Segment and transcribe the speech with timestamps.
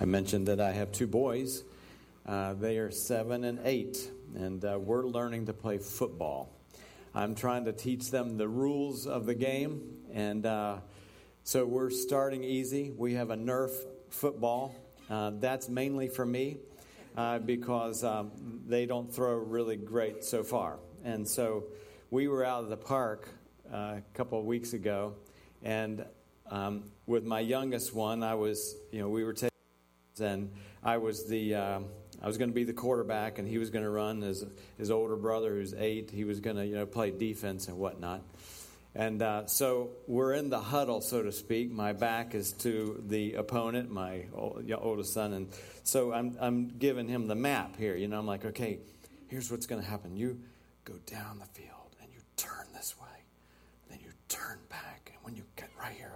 [0.00, 1.64] I mentioned that I have two boys.
[2.24, 6.52] Uh, they are seven and eight, and uh, we're learning to play football.
[7.16, 10.76] I'm trying to teach them the rules of the game, and uh,
[11.42, 12.92] so we're starting easy.
[12.96, 13.72] We have a Nerf
[14.08, 14.72] football.
[15.10, 16.58] Uh, that's mainly for me
[17.16, 18.30] uh, because um,
[18.68, 20.78] they don't throw really great so far.
[21.02, 21.64] And so
[22.12, 23.30] we were out of the park
[23.72, 25.14] uh, a couple of weeks ago,
[25.64, 26.04] and
[26.52, 29.47] um, with my youngest one, I was, you know, we were taking,
[30.20, 30.50] and
[30.82, 31.54] I was the.
[31.54, 31.80] Uh,
[32.20, 34.22] I was going to be the quarterback, and he was going to run.
[34.22, 34.44] His
[34.76, 38.22] his older brother, who's eight, he was going to you know play defense and whatnot.
[38.94, 41.70] And uh, so we're in the huddle, so to speak.
[41.70, 45.48] My back is to the opponent, my oldest son, and
[45.84, 47.94] so I'm I'm giving him the map here.
[47.94, 48.78] You know, I'm like, okay,
[49.28, 50.16] here's what's going to happen.
[50.16, 50.40] You
[50.84, 53.24] go down the field and you turn this way,
[53.90, 56.12] then you turn back, and when you get right here,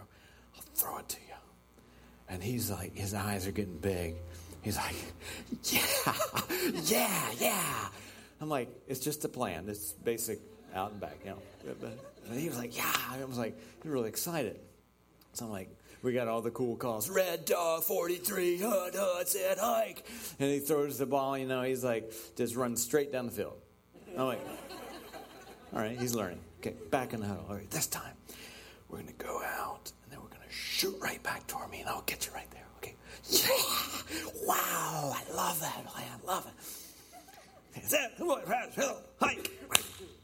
[0.56, 1.31] I'll throw it to you.
[2.32, 4.14] And he's like, his eyes are getting big.
[4.62, 4.94] He's like,
[5.64, 5.82] yeah,
[6.84, 7.88] yeah, yeah.
[8.40, 9.66] I'm like, it's just a plan.
[9.68, 10.40] It's basic
[10.74, 11.88] out and back, you know.
[12.30, 12.90] And he was like, yeah.
[13.10, 14.58] I was like, he's really excited.
[15.34, 15.68] So I'm like,
[16.02, 17.10] we got all the cool calls.
[17.10, 20.06] Red dog 43, hut, hut, said hike.
[20.40, 23.58] And he throws the ball, you know, he's like, just run straight down the field.
[24.16, 24.46] I'm like,
[25.74, 26.40] all right, he's learning.
[26.60, 27.44] Okay, back in the huddle.
[27.48, 28.14] All right, this time
[28.88, 29.41] we're going to go
[31.52, 32.64] toward me and I'll get you right there.
[32.78, 32.94] Okay.
[33.28, 33.48] Yeah.
[34.46, 35.14] Wow.
[35.14, 35.84] I love that.
[35.94, 37.82] I love it.
[37.82, 38.12] Is that
[39.20, 39.50] hike?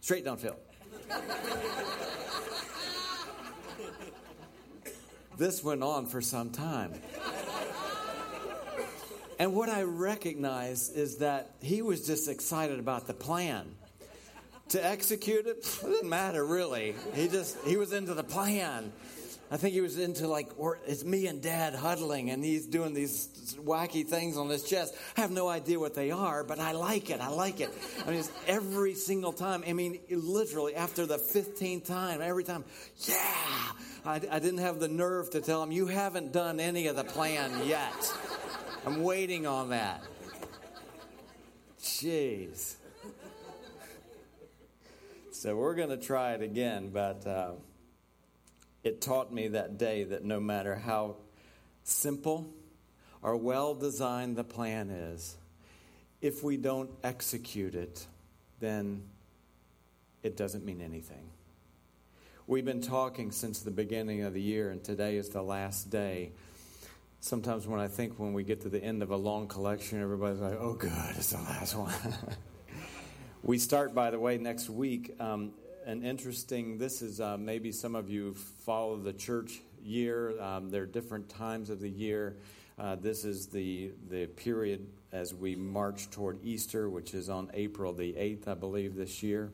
[0.00, 0.56] Straight downfield.
[5.36, 6.94] this went on for some time.
[9.38, 13.74] And what I recognize is that he was just excited about the plan.
[14.70, 16.94] To execute it, it didn't matter really.
[17.14, 18.92] He just he was into the plan.
[19.50, 20.50] I think he was into like,
[20.86, 24.94] it's me and dad huddling, and he's doing these wacky things on his chest.
[25.16, 27.20] I have no idea what they are, but I like it.
[27.22, 27.70] I like it.
[28.06, 29.64] I mean, every single time.
[29.66, 32.64] I mean, literally after the 15th time, every time,
[33.06, 33.16] yeah.
[34.04, 37.04] I, I didn't have the nerve to tell him, you haven't done any of the
[37.04, 38.12] plan yet.
[38.84, 40.02] I'm waiting on that.
[41.80, 42.74] Jeez.
[45.32, 47.26] So we're going to try it again, but.
[47.26, 47.52] Uh,
[48.88, 51.16] it taught me that day that no matter how
[51.84, 52.48] simple
[53.20, 55.36] or well designed the plan is,
[56.22, 58.06] if we don't execute it,
[58.60, 59.02] then
[60.22, 61.28] it doesn't mean anything.
[62.46, 66.32] We've been talking since the beginning of the year, and today is the last day.
[67.20, 70.40] Sometimes when I think when we get to the end of a long collection, everybody's
[70.40, 71.92] like, oh, good, it's the last one.
[73.42, 75.14] we start, by the way, next week.
[75.20, 75.52] Um,
[75.88, 80.38] an interesting, this is uh, maybe some of you follow the church year.
[80.38, 82.36] Um, there are different times of the year.
[82.78, 87.94] Uh, this is the, the period as we march toward Easter, which is on April
[87.94, 89.50] the 8th, I believe, this year.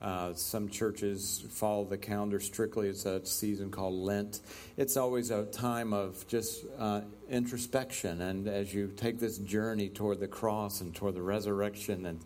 [0.00, 2.88] Uh, some churches follow the calendar strictly.
[2.88, 4.40] It's a season called Lent.
[4.76, 8.20] It's always a time of just uh, introspection.
[8.20, 12.20] And as you take this journey toward the cross and toward the resurrection and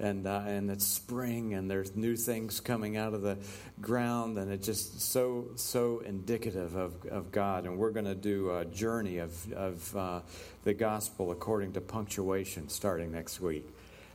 [0.00, 3.38] and uh, and it's spring and there's new things coming out of the
[3.80, 8.56] ground and it's just so so indicative of, of God and we're going to do
[8.56, 10.20] a journey of of uh,
[10.64, 13.66] the gospel according to punctuation starting next week.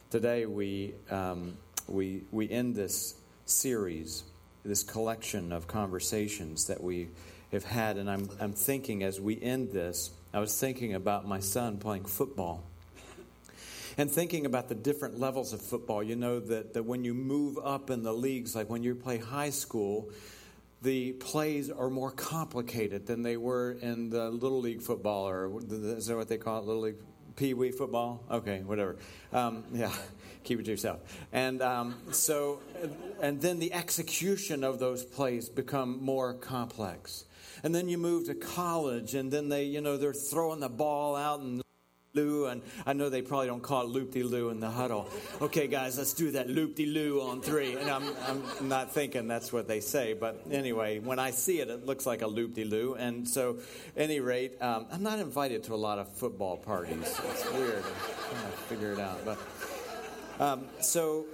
[0.10, 1.58] Today we um,
[1.90, 4.24] we we end this series,
[4.64, 7.10] this collection of conversations that we
[7.52, 11.40] have had, and I'm I'm thinking as we end this, I was thinking about my
[11.40, 12.64] son playing football
[14.00, 17.60] and thinking about the different levels of football, you know that, that when you move
[17.62, 20.10] up in the leagues, like when you play high school,
[20.82, 26.08] the plays are more complicated than they were in the little league football, or is
[26.08, 26.96] that what they call it, little league
[27.36, 28.24] pee wee football?
[28.32, 28.96] Okay, whatever.
[29.34, 29.92] Um, yeah,
[30.44, 31.00] keep it to yourself.
[31.32, 32.60] And um, so,
[33.22, 37.26] and then the execution of those plays become more complex.
[37.64, 41.16] And then you move to college, and then they, you know, they're throwing the ball
[41.16, 41.62] out and
[42.14, 45.10] loo, and I know they probably don't call it loop de loo in the huddle.
[45.42, 47.76] Okay, guys, let's do that loop de loo on three.
[47.76, 51.70] And I'm, I'm not thinking that's what they say, but anyway, when I see it,
[51.70, 52.96] it looks like a loop de loo.
[52.96, 53.60] And so,
[53.96, 57.20] any rate, um, I'm not invited to a lot of football parties.
[57.30, 57.84] It's weird.
[57.84, 59.38] I'm trying to figure it out, but
[60.40, 61.26] um, so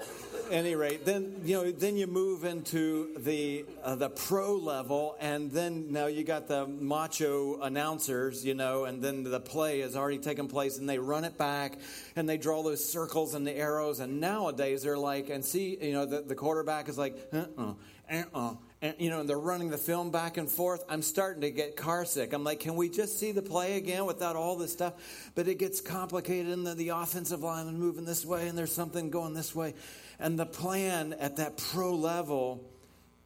[0.52, 5.52] any rate, then you know, then you move into the uh, the pro level, and
[5.52, 10.18] then now you got the macho announcers, you know, and then the play has already
[10.18, 11.78] taken place, and they run it back,
[12.16, 15.94] and they draw those circles and the arrows, and nowadays they're like, and see, you
[15.94, 17.74] know, the, the quarterback is like, uh, uh,
[18.10, 18.54] uh, uh,
[18.86, 20.84] and you know, and they're running the film back and forth.
[20.88, 22.34] I'm starting to get car sick.
[22.34, 24.94] I'm like, can we just see the play again without all this stuff?
[25.34, 28.72] But it gets complicated, and the, the offensive line is moving this way, and there's
[28.72, 29.74] something going this way,
[30.20, 32.64] and the plan at that pro level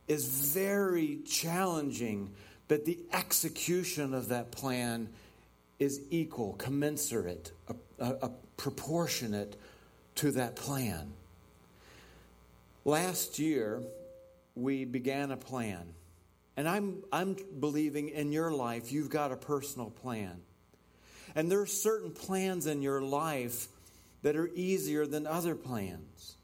[0.07, 2.31] is very challenging.
[2.67, 5.09] But the execution of that plan
[5.79, 9.55] is equal, commensurate, a, a, a proportionate
[10.15, 11.13] to that plan.
[12.85, 13.81] Last year,
[14.55, 15.93] we began a plan.
[16.57, 20.41] And I'm, I'm believing in your life, you've got a personal plan.
[21.35, 23.67] And there are certain plans in your life
[24.23, 26.35] that are easier than other plans.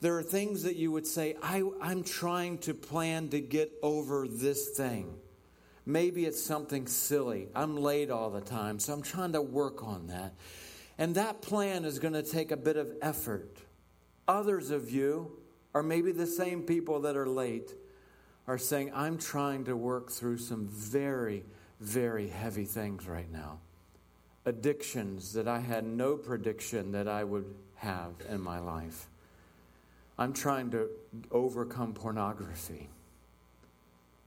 [0.00, 4.28] There are things that you would say, I, I'm trying to plan to get over
[4.28, 5.14] this thing.
[5.86, 7.48] Maybe it's something silly.
[7.54, 10.34] I'm late all the time, so I'm trying to work on that.
[10.98, 13.56] And that plan is going to take a bit of effort.
[14.28, 15.38] Others of you,
[15.74, 17.74] or maybe the same people that are late,
[18.46, 21.44] are saying, I'm trying to work through some very,
[21.80, 23.58] very heavy things right now.
[24.46, 29.08] Addictions that I had no prediction that I would have in my life.
[30.18, 30.88] I'm trying to
[31.30, 32.88] overcome pornography.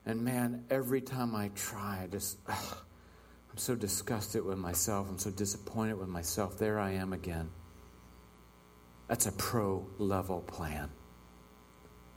[0.05, 2.77] And man, every time I try, I just, ugh,
[3.51, 5.07] I'm so disgusted with myself.
[5.09, 6.57] I'm so disappointed with myself.
[6.57, 7.49] There I am again.
[9.07, 10.89] That's a pro level plan.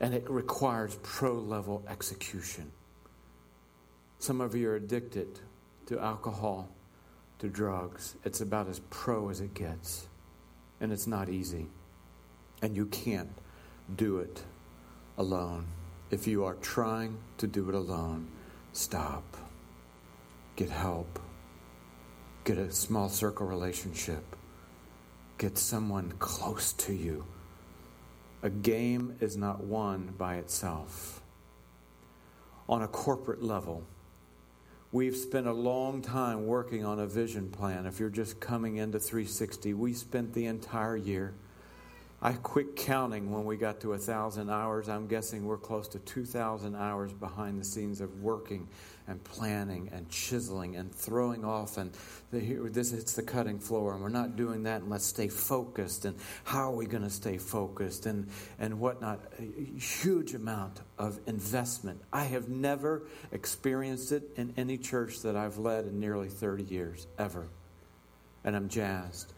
[0.01, 2.73] And it requires pro level execution.
[4.19, 5.39] Some of you are addicted
[5.87, 6.69] to alcohol,
[7.39, 8.17] to drugs.
[8.25, 10.07] It's about as pro as it gets.
[10.81, 11.67] And it's not easy.
[12.63, 13.31] And you can't
[13.97, 14.43] do it
[15.19, 15.67] alone.
[16.11, 18.29] If you are trying to do it alone,
[18.73, 19.37] stop.
[20.57, 21.19] Get help.
[22.45, 24.25] Get a small circle relationship.
[25.39, 27.25] Get someone close to you.
[28.43, 31.23] A game is not won by itself.
[32.69, 33.85] On a corporate level,
[34.93, 37.85] we've spent a long time working on a vision plan.
[37.85, 41.35] If you're just coming into 360, we spent the entire year
[42.23, 44.91] I quit counting when we got to a thousand hours.
[44.91, 48.69] I'm guessing we're close to 2,000 hours behind the scenes of working
[49.09, 51.79] and planning and chiseling and throwing off.
[51.79, 51.93] And
[52.31, 52.41] the,
[52.71, 54.83] this hits the cutting floor, and we're not doing that.
[54.83, 56.05] And let's stay focused.
[56.05, 56.15] And
[56.45, 58.05] how are we going to stay focused?
[58.05, 58.29] And
[58.59, 59.21] and whatnot.
[59.39, 62.03] A huge amount of investment.
[62.13, 67.07] I have never experienced it in any church that I've led in nearly 30 years
[67.19, 67.49] ever,
[68.45, 69.33] and I'm jazzed.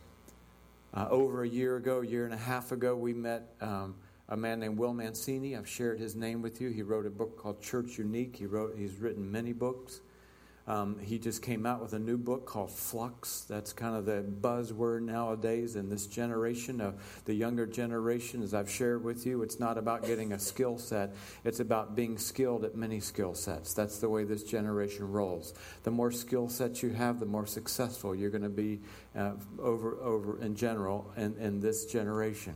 [0.95, 3.95] Uh, over a year ago, year and a half ago, we met um,
[4.29, 5.57] a man named Will Mancini.
[5.57, 6.69] I've shared his name with you.
[6.69, 8.37] He wrote a book called Church Unique.
[8.37, 10.03] He wrote, he's written many books.
[10.67, 13.41] Um, he just came out with a new book called Flux.
[13.49, 18.43] That's kind of the buzzword nowadays in this generation, of the younger generation.
[18.43, 21.15] As I've shared with you, it's not about getting a skill set,
[21.45, 23.75] it's about being skilled at many skill sets.
[23.75, 25.53] That's the way this generation rolls.
[25.83, 28.81] The more skill sets you have, the more successful you're going to be
[29.17, 32.55] uh, over, over in general in, in this generation.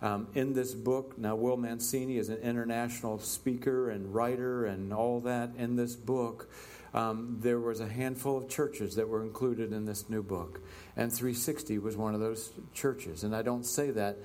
[0.00, 5.20] Um, in this book, now Will Mancini is an international speaker and writer and all
[5.20, 5.50] that.
[5.56, 6.48] In this book,
[6.94, 10.60] um, there was a handful of churches that were included in this new book.
[10.96, 13.24] And 360 was one of those churches.
[13.24, 14.16] And I don't say that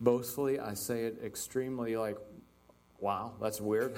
[0.00, 2.16] boastfully, I say it extremely like,
[3.00, 3.94] wow, that's weird.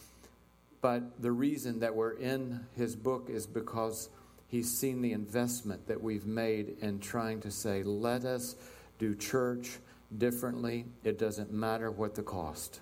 [0.80, 4.08] but the reason that we're in his book is because
[4.48, 8.56] he's seen the investment that we've made in trying to say, let us
[8.98, 9.78] do church
[10.16, 10.86] differently.
[11.04, 12.80] It doesn't matter what the cost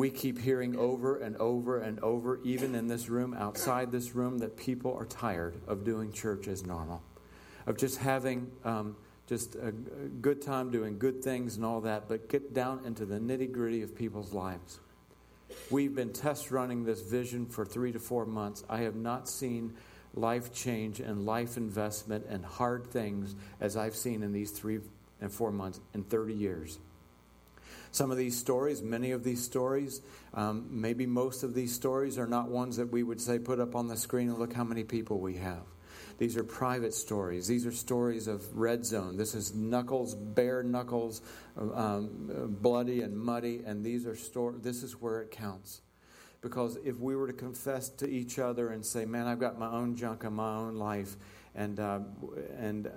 [0.00, 4.38] we keep hearing over and over and over, even in this room, outside this room,
[4.38, 7.02] that people are tired of doing church as normal,
[7.66, 12.30] of just having um, just a good time doing good things and all that, but
[12.30, 14.80] get down into the nitty gritty of people's lives.
[15.68, 18.64] We've been test running this vision for three to four months.
[18.70, 19.74] I have not seen
[20.14, 24.80] life change and life investment and hard things as I've seen in these three
[25.20, 26.78] and four months in 30 years.
[27.92, 30.00] Some of these stories, many of these stories,
[30.34, 33.74] um, maybe most of these stories are not ones that we would say put up
[33.74, 35.64] on the screen and look how many people we have.
[36.18, 37.46] These are private stories.
[37.46, 39.16] These are stories of red zone.
[39.16, 41.22] This is knuckles, bare knuckles,
[41.56, 44.52] um, bloody and muddy, and these are store.
[44.52, 45.80] This is where it counts.
[46.42, 49.70] Because if we were to confess to each other and say, "Man, I've got my
[49.70, 51.16] own junk in my own life,"
[51.54, 52.00] and uh,
[52.58, 52.90] and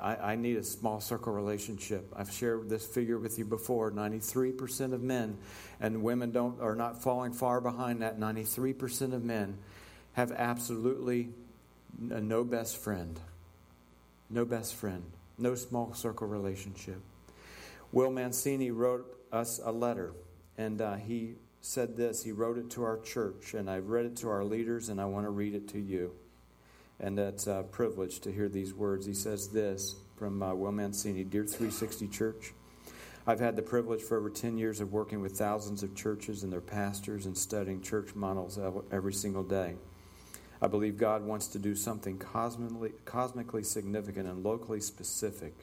[0.00, 2.12] I, I, need a small circle relationship.
[2.16, 3.90] I've shared this figure with you before.
[3.90, 5.38] Ninety-three percent of men
[5.80, 8.18] and women don't are not falling far behind that.
[8.18, 9.58] Ninety-three percent of men
[10.14, 11.28] have absolutely
[11.98, 13.18] no best friend,
[14.28, 15.04] no best friend,
[15.38, 17.00] no small circle relationship.
[17.92, 20.12] Will Mancini wrote us a letter,
[20.58, 22.24] and uh, he said this.
[22.24, 25.04] He wrote it to our church, and I've read it to our leaders, and I
[25.04, 26.12] want to read it to you.
[27.00, 29.06] And it's a privilege to hear these words.
[29.06, 32.52] He says this from uh, Will Mancini Dear 360 Church,
[33.26, 36.52] I've had the privilege for over 10 years of working with thousands of churches and
[36.52, 38.58] their pastors and studying church models
[38.90, 39.76] every single day.
[40.62, 45.54] I believe God wants to do something cosmically, cosmically significant and locally specific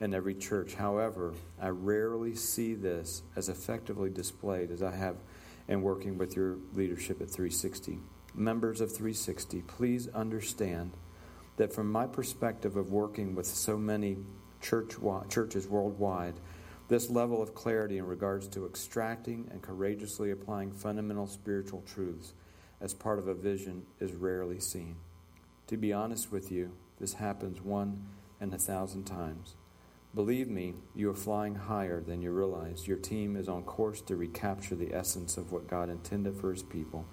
[0.00, 0.74] in every church.
[0.74, 5.16] However, I rarely see this as effectively displayed as I have
[5.68, 7.98] in working with your leadership at 360.
[8.34, 10.92] Members of 360, please understand
[11.56, 14.16] that from my perspective of working with so many
[14.60, 14.94] church,
[15.28, 16.34] churches worldwide,
[16.88, 22.32] this level of clarity in regards to extracting and courageously applying fundamental spiritual truths
[22.80, 24.96] as part of a vision is rarely seen.
[25.68, 28.06] To be honest with you, this happens one
[28.40, 29.56] in a thousand times.
[30.14, 32.86] Believe me, you are flying higher than you realize.
[32.86, 36.62] Your team is on course to recapture the essence of what God intended for His
[36.62, 37.06] people.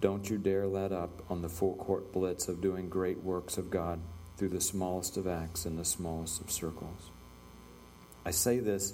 [0.00, 3.70] Don't you dare let up on the full court blitz of doing great works of
[3.70, 4.00] God
[4.36, 7.10] through the smallest of acts in the smallest of circles.
[8.26, 8.92] I say this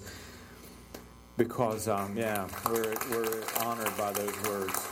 [1.37, 4.87] because, um, yeah, we're, we're honored by those words.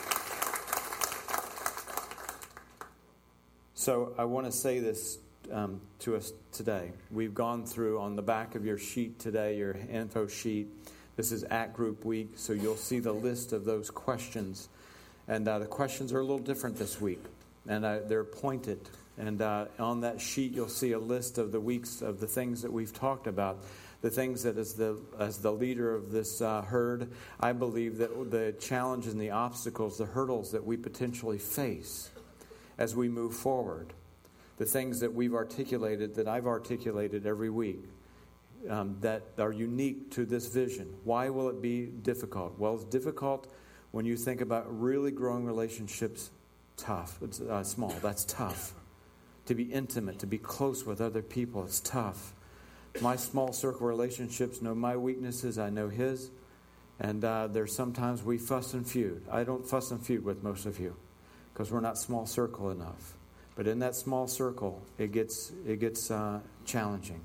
[3.75, 5.19] So I want to say this
[5.53, 6.93] um, to us today.
[7.11, 10.69] We've gone through on the back of your sheet today, your info sheet.
[11.17, 14.69] This is at group week, so you'll see the list of those questions.
[15.29, 17.23] And uh, the questions are a little different this week,
[17.69, 18.81] and uh, they're pointed.
[19.19, 22.63] And uh, on that sheet, you'll see a list of the weeks of the things
[22.63, 23.63] that we've talked about.
[24.01, 28.31] The things that, as the, as the leader of this uh, herd, I believe that
[28.31, 32.11] the challenges and the obstacles, the hurdles that we potentially face
[32.79, 33.93] as we move forward
[34.59, 37.81] the things that we've articulated, that I've articulated every week,
[38.69, 40.93] um, that are unique to this vision.
[41.05, 42.59] Why will it be difficult?
[42.59, 43.53] Well, it's difficult
[43.91, 46.31] when you think about really growing relationships
[46.77, 47.19] tough.
[47.23, 47.95] It's uh, small.
[48.03, 48.73] That's tough.
[49.47, 52.35] To be intimate, to be close with other people, it's tough.
[53.01, 56.31] My small circle relationships know my weaknesses, I know his.
[57.01, 59.23] And uh, there's sometimes we fuss and feud.
[59.31, 60.97] I don't fuss and feud with most of you
[61.53, 63.15] because we're not small circle enough.
[63.55, 67.21] But in that small circle, it gets, it gets uh, challenging.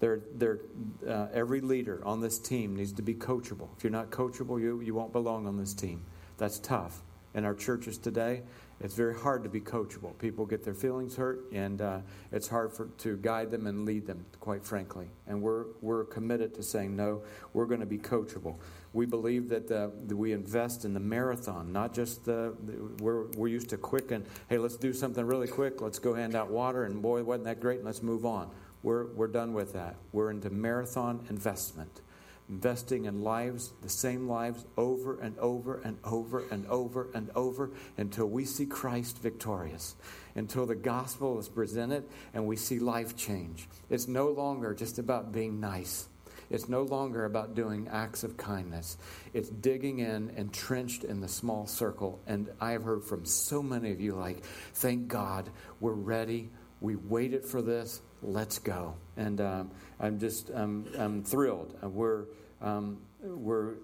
[0.00, 0.60] They're, they're,
[1.08, 3.68] uh, every leader on this team needs to be coachable.
[3.76, 6.04] If you're not coachable, you, you won't belong on this team.
[6.36, 7.02] That's tough.
[7.34, 8.42] In our churches today,
[8.80, 10.16] it's very hard to be coachable.
[10.18, 11.98] People get their feelings hurt, and uh,
[12.30, 15.08] it's hard for, to guide them and lead them, quite frankly.
[15.26, 17.22] And we're, we're committed to saying, no,
[17.52, 18.56] we're going to be coachable.
[18.92, 23.26] We believe that, the, that we invest in the marathon, not just the, the, we're,
[23.32, 25.80] we're used to quick and, hey, let's do something really quick.
[25.80, 28.50] Let's go hand out water, and boy, wasn't that great, and let's move on.
[28.84, 29.96] We're, we're done with that.
[30.12, 32.00] We're into marathon investment
[32.48, 37.70] investing in lives, the same lives, over and over and over and over and over
[37.96, 39.96] until we see Christ victorious,
[40.34, 43.68] until the gospel is presented and we see life change.
[43.88, 46.08] It's no longer just about being nice.
[46.50, 48.98] It's no longer about doing acts of kindness.
[49.32, 52.20] It's digging in, entrenched in the small circle.
[52.26, 55.48] And I have heard from so many of you, like, thank God
[55.80, 56.50] we're ready.
[56.82, 58.02] We waited for this.
[58.24, 58.94] Let's go.
[59.16, 61.76] And um, I'm just I'm, I'm thrilled.
[61.82, 62.24] We're,
[62.62, 63.74] um, we're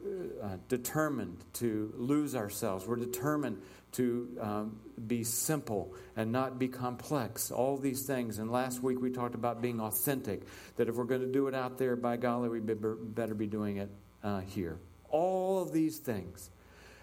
[0.43, 2.87] uh, determined to lose ourselves.
[2.87, 3.61] We're determined
[3.93, 7.51] to um, be simple and not be complex.
[7.51, 8.39] All these things.
[8.39, 10.43] And last week we talked about being authentic,
[10.77, 13.77] that if we're going to do it out there, by golly, we better be doing
[13.77, 13.91] it
[14.25, 14.79] uh, here.
[15.11, 16.51] All of these things.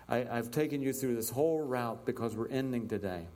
[0.10, 3.28] I, I've taken you through this whole route because we're ending today.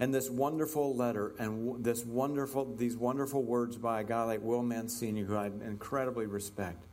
[0.00, 4.62] And this wonderful letter and this wonderful, these wonderful words by a guy like Will
[4.62, 6.84] Mancini, who I incredibly respect,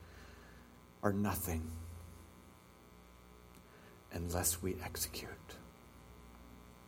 [1.03, 1.69] are nothing
[4.11, 5.29] unless we execute.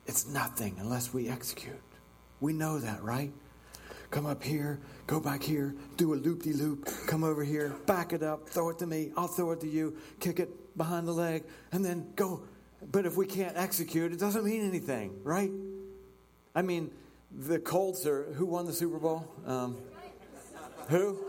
[0.06, 1.75] It's nothing unless we execute.
[2.39, 3.32] We know that, right?
[4.10, 8.13] Come up here, go back here, do a loop de loop, come over here, back
[8.13, 11.12] it up, throw it to me, I'll throw it to you, kick it behind the
[11.12, 12.44] leg, and then go.
[12.92, 15.51] But if we can't execute, it doesn't mean anything, right?
[16.58, 16.90] I mean,
[17.32, 19.32] the Colts are, who won the Super Bowl?
[19.46, 19.78] Um,
[20.90, 21.20] who?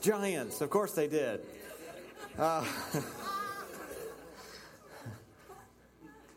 [0.00, 0.60] Giants.
[0.60, 1.38] Of course they did.
[2.36, 2.64] Uh,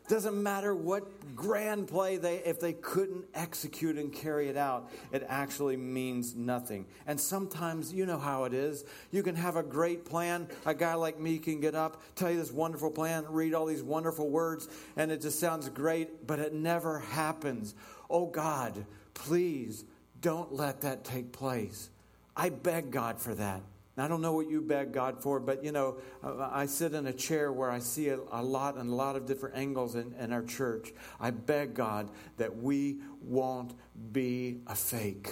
[0.06, 5.24] Doesn't matter what grand play they, if they couldn't execute and carry it out, it
[5.28, 6.86] actually means nothing.
[7.06, 8.84] And sometimes, you know how it is.
[9.12, 10.48] You can have a great plan.
[10.66, 13.84] A guy like me can get up, tell you this wonderful plan, read all these
[13.84, 17.76] wonderful words, and it just sounds great, but it never happens.
[18.10, 19.84] Oh God, please
[20.20, 21.88] don't let that take place.
[22.36, 23.62] I beg God for that.
[23.96, 27.12] I don't know what you beg God for, but you know, I sit in a
[27.12, 30.32] chair where I see a, a lot and a lot of different angles in, in
[30.32, 30.92] our church.
[31.20, 33.74] I beg God that we won't
[34.12, 35.28] be a fake,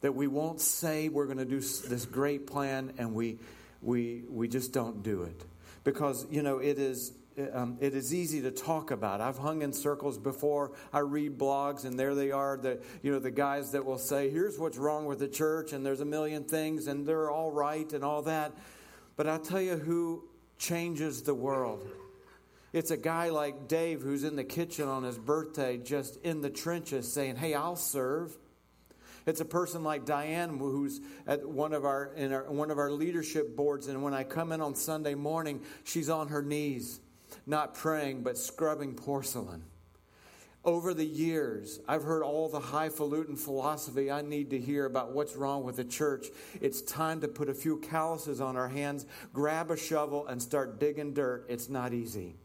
[0.00, 3.38] that we won't say we're going to do this great plan and we,
[3.82, 5.44] we, we just don't do it.
[5.84, 7.12] Because, you know, it is
[7.52, 9.20] um, it is easy to talk about.
[9.20, 10.72] I've hung in circles before.
[10.92, 12.56] I read blogs, and there they are.
[12.56, 15.84] The you know the guys that will say, "Here's what's wrong with the church," and
[15.84, 18.52] there's a million things, and they're all right and all that.
[19.16, 20.24] But I'll tell you who
[20.58, 21.86] changes the world.
[22.72, 26.50] It's a guy like Dave who's in the kitchen on his birthday, just in the
[26.50, 28.36] trenches, saying, "Hey, I'll serve."
[29.24, 32.90] It's a person like Diane who's at one of our in our, one of our
[32.90, 37.00] leadership boards, and when I come in on Sunday morning, she's on her knees
[37.46, 39.64] not praying, but scrubbing porcelain.
[40.64, 45.34] Over the years, I've heard all the highfalutin philosophy I need to hear about what's
[45.34, 46.28] wrong with the church.
[46.60, 50.78] It's time to put a few calluses on our hands, grab a shovel, and start
[50.78, 51.46] digging dirt.
[51.48, 52.36] It's not easy.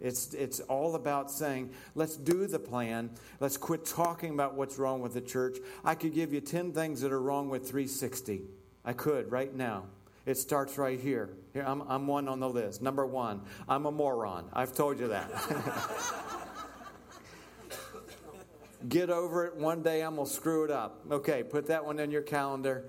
[0.00, 3.10] It's, it's all about saying, let's do the plan.
[3.40, 5.58] Let's quit talking about what's wrong with the church.
[5.84, 8.42] I could give you 10 things that are wrong with 360.
[8.84, 9.86] I could right now.
[10.26, 11.30] It starts right here.
[11.52, 12.80] Here, I'm, I'm one on the list.
[12.80, 14.48] Number one, I'm a moron.
[14.52, 15.30] I've told you that.
[18.88, 19.56] Get over it.
[19.56, 21.04] One day I'm going to screw it up.
[21.10, 22.84] Okay, put that one in your calendar.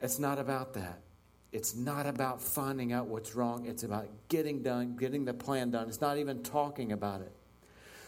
[0.00, 1.02] It's not about that.
[1.52, 3.66] It's not about finding out what's wrong.
[3.66, 5.88] It's about getting done, getting the plan done.
[5.88, 7.32] It's not even talking about it.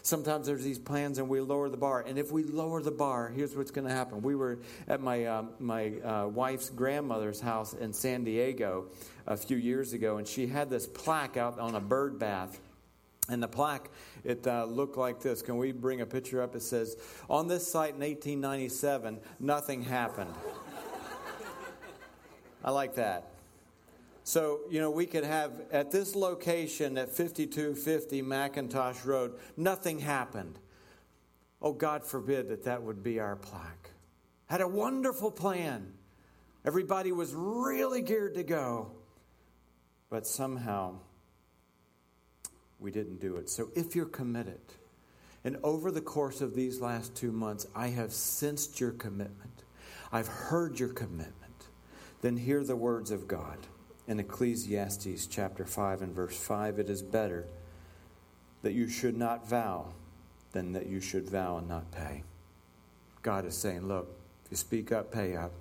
[0.01, 2.01] Sometimes there's these plans and we lower the bar.
[2.07, 4.21] And if we lower the bar, here's what's going to happen.
[4.21, 8.87] We were at my, uh, my uh, wife's grandmother's house in San Diego
[9.27, 12.59] a few years ago, and she had this plaque out on a bird bath.
[13.29, 13.89] And the plaque,
[14.23, 15.43] it uh, looked like this.
[15.43, 16.55] Can we bring a picture up?
[16.55, 16.97] It says,
[17.29, 20.33] On this site in 1897, nothing happened.
[22.63, 23.28] I like that.
[24.29, 30.59] So, you know, we could have at this location at 5250 McIntosh Road, nothing happened.
[31.63, 33.89] Oh, God forbid that that would be our plaque.
[34.45, 35.93] Had a wonderful plan.
[36.63, 38.91] Everybody was really geared to go.
[40.11, 40.99] But somehow
[42.79, 43.49] we didn't do it.
[43.49, 44.61] So if you're committed,
[45.43, 49.63] and over the course of these last two months, I have sensed your commitment,
[50.11, 51.65] I've heard your commitment,
[52.21, 53.57] then hear the words of God
[54.09, 57.45] in Ecclesiastes chapter 5 and verse 5 it is better
[58.63, 59.85] that you should not vow
[60.51, 62.23] than that you should vow and not pay.
[63.21, 64.09] God is saying, look,
[64.43, 65.51] if you speak up, pay up.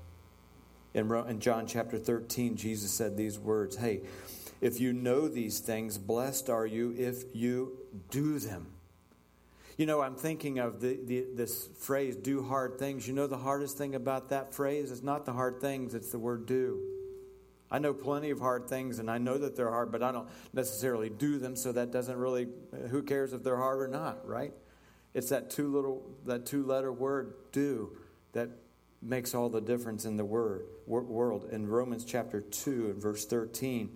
[0.94, 4.00] In, John chapter 13, Jesus said these words Hey,
[4.62, 7.78] if you know these things, blessed are you if you
[8.10, 8.68] do them.
[9.76, 13.06] You know, I'm thinking of the, the, this phrase, do hard things.
[13.06, 16.18] You know, the hardest thing about that phrase is not the hard things, it's the
[16.18, 16.97] word do.
[17.70, 20.28] I know plenty of hard things and I know that they're hard, but I don't
[20.52, 22.48] necessarily do them, so that doesn't really
[22.90, 24.52] who cares if they're hard or not, right?
[25.14, 27.96] It's that two little that two letter word do
[28.32, 28.48] that
[29.00, 31.48] makes all the difference in the word world.
[31.52, 33.90] In Romans chapter 2 and verse 13,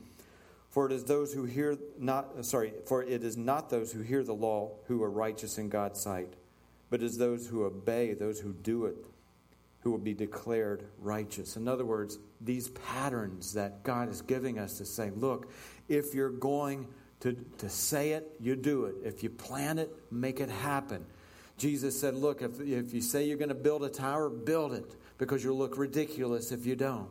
[0.70, 4.02] for it is those who hear not uh, sorry, for it is not those who
[4.02, 6.34] hear the law who are righteous in God's sight,
[6.90, 8.96] but it is those who obey, those who do it
[9.82, 11.56] who will be declared righteous.
[11.56, 15.50] In other words, these patterns that God is giving us to say, look,
[15.88, 16.86] if you're going
[17.20, 18.96] to, to say it, you do it.
[19.04, 21.04] If you plan it, make it happen.
[21.56, 24.96] Jesus said, look, if, if you say you're going to build a tower, build it
[25.18, 27.08] because you'll look ridiculous if you don't.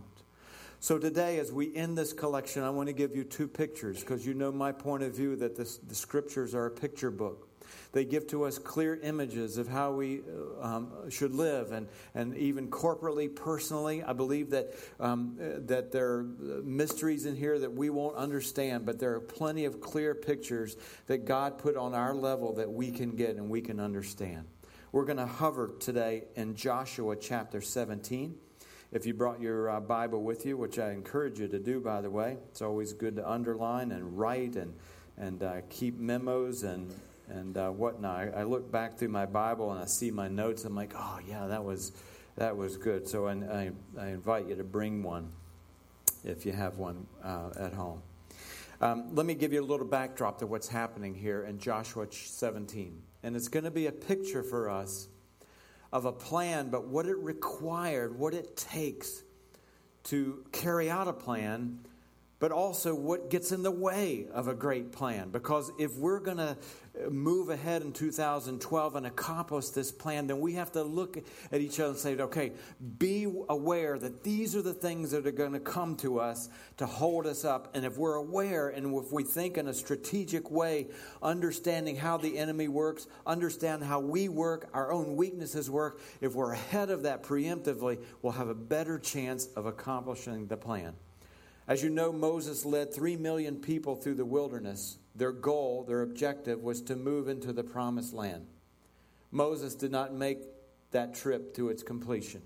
[0.83, 4.25] So today, as we end this collection, I want to give you two pictures because
[4.25, 7.47] you know my point of view that this, the scriptures are a picture book.
[7.91, 12.35] They give to us clear images of how we uh, um, should live, and, and
[12.35, 14.01] even corporately, personally.
[14.01, 15.35] I believe that, um,
[15.67, 16.23] that there are
[16.63, 21.25] mysteries in here that we won't understand, but there are plenty of clear pictures that
[21.25, 24.45] God put on our level that we can get and we can understand.
[24.91, 28.33] We're going to hover today in Joshua chapter 17.
[28.91, 32.01] If you brought your uh, Bible with you, which I encourage you to do, by
[32.01, 34.73] the way, it's always good to underline and write and,
[35.17, 36.93] and uh, keep memos and
[37.30, 38.36] and uh, whatnot.
[38.36, 40.65] I, look back through my Bible and I see my notes.
[40.65, 41.93] I'm like, oh yeah, that was
[42.36, 43.08] that was good.
[43.08, 45.32] So I, I, I invite you to bring one
[46.25, 48.01] if you have one uh, at home.
[48.82, 53.01] Um, let me give you a little backdrop to what's happening here in Joshua 17,
[53.23, 55.08] and it's going to be a picture for us
[55.91, 59.23] of a plan, but what it required, what it takes
[60.04, 61.80] to carry out a plan
[62.41, 65.30] but also what gets in the way of a great plan.
[65.30, 66.58] Because if we're going to
[67.12, 71.19] move ahead in 2012 and accomplish this plan, then we have to look
[71.51, 72.51] at each other and say, okay,
[72.97, 76.88] be aware that these are the things that are going to come to us to
[76.88, 77.75] hold us up.
[77.75, 80.88] And if we're aware and if we think in a strategic way,
[81.21, 86.54] understanding how the enemy works, understand how we work, our own weaknesses work, if we're
[86.54, 90.95] ahead of that preemptively, we'll have a better chance of accomplishing the plan.
[91.71, 94.97] As you know, Moses led three million people through the wilderness.
[95.15, 98.45] Their goal, their objective, was to move into the promised land.
[99.31, 100.39] Moses did not make
[100.91, 102.41] that trip to its completion.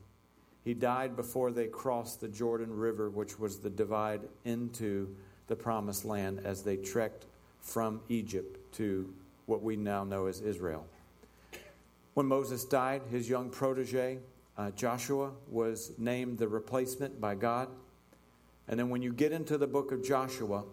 [0.64, 5.16] He died before they crossed the Jordan River, which was the divide into
[5.48, 7.26] the promised land as they trekked
[7.62, 9.12] from Egypt to
[9.48, 10.86] what we now know as Israel.
[12.14, 14.20] When Moses died, his young protege,
[14.56, 17.70] uh, Joshua, was named the replacement by God.
[18.68, 20.64] And then when you get into the book of Joshua,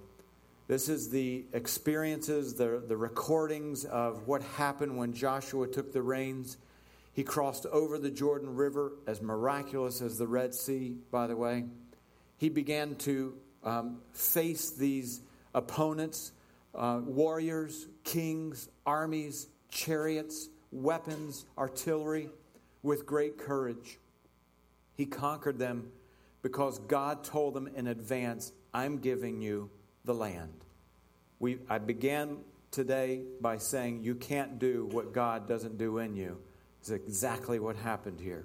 [0.69, 6.57] this is the experiences, the, the recordings of what happened when Joshua took the reins.
[7.13, 11.65] He crossed over the Jordan River, as miraculous as the Red Sea, by the way.
[12.39, 15.21] He began to um, face these
[15.55, 16.33] opponents
[16.75, 22.31] uh, warriors, kings, armies, chariots, weapons, artillery
[22.83, 23.99] with great courage.
[24.97, 25.91] He conquered them
[26.43, 29.71] because God told them in advance, I'm giving you
[30.05, 30.53] the land.
[31.39, 32.39] We, I began
[32.71, 36.39] today by saying, You can't do what God doesn't do in you.
[36.81, 38.45] It's exactly what happened here.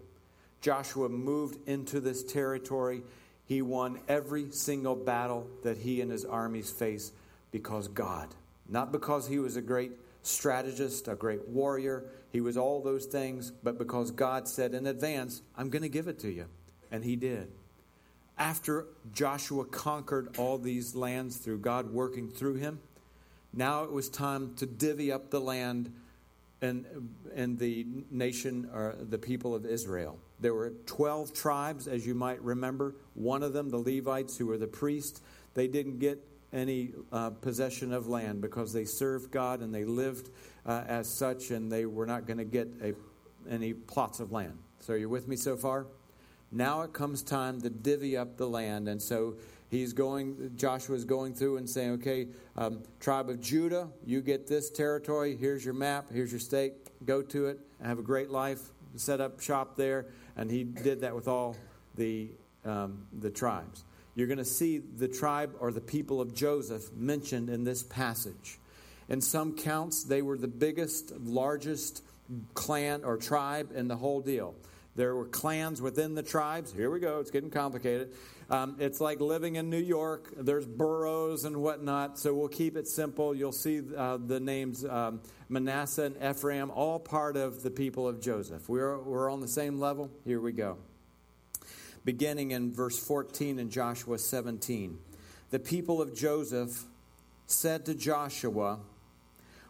[0.62, 3.04] Joshua moved into this territory.
[3.46, 7.14] He won every single battle that he and his armies faced
[7.52, 8.28] because God.
[8.68, 12.04] Not because he was a great strategist, a great warrior.
[12.32, 16.08] He was all those things, but because God said in advance, I'm going to give
[16.08, 16.46] it to you.
[16.92, 17.50] And he did
[18.38, 22.80] after Joshua conquered all these lands through God working through him,
[23.54, 25.91] now it was time to divvy up the land
[26.62, 26.86] and,
[27.36, 30.17] and the nation or the people of Israel.
[30.39, 32.95] There were 12 tribes, as you might remember.
[33.15, 35.21] One of them, the Levites, who were the priests,
[35.54, 36.23] they didn't get
[36.54, 40.30] any uh, possession of land because they served God and they lived
[40.65, 42.93] uh, as such, and they were not going to get a,
[43.50, 44.58] any plots of land.
[44.80, 45.88] So, are you with me so far?
[46.52, 48.88] Now it comes time to divvy up the land.
[48.88, 49.36] And so
[49.70, 54.48] he's going, Joshua is going through and saying, okay, um, tribe of Judah, you get
[54.48, 55.36] this territory.
[55.36, 56.06] Here's your map.
[56.12, 56.74] Here's your state.
[57.06, 57.60] Go to it.
[57.84, 58.62] Have a great life.
[58.96, 60.08] Set up shop there.
[60.36, 61.56] And he did that with all
[61.96, 62.30] the,
[62.64, 63.84] um, the tribes.
[64.16, 68.58] You're going to see the tribe or the people of Joseph mentioned in this passage.
[69.10, 72.04] In some counts, they were the biggest, largest
[72.54, 74.56] clan or tribe in the whole deal.
[74.98, 76.74] There were clans within the tribes.
[76.74, 78.14] Here we go, it's getting complicated.
[78.50, 80.34] Um, it's like living in New York.
[80.36, 83.36] There's boroughs and whatnot, so we'll keep it simple.
[83.36, 88.20] You'll see uh, the names um, Manasseh and Ephraim, all part of the people of
[88.20, 88.68] Joseph.
[88.68, 90.10] We're, we're on the same level.
[90.26, 90.78] Here we go.
[92.04, 94.98] Beginning in verse 14 in Joshua 17.
[95.52, 96.86] The people of Joseph
[97.46, 98.80] said to Joshua,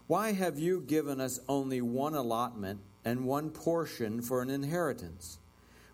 [0.08, 2.80] Why have you given us only one allotment?
[3.08, 5.40] and one portion for an inheritance.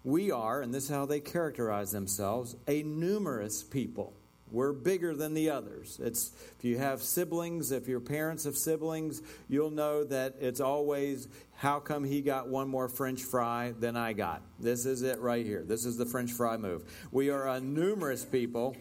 [0.04, 4.14] We are, and this is how they characterize themselves, a numerous people.
[4.52, 6.00] We're bigger than the others.
[6.02, 11.28] It's if you have siblings, if your parents have siblings, you'll know that it's always
[11.56, 14.42] how come he got one more french fry than I got.
[14.60, 15.64] This is it right here.
[15.64, 16.84] This is the french fry move.
[17.12, 18.76] We are a numerous people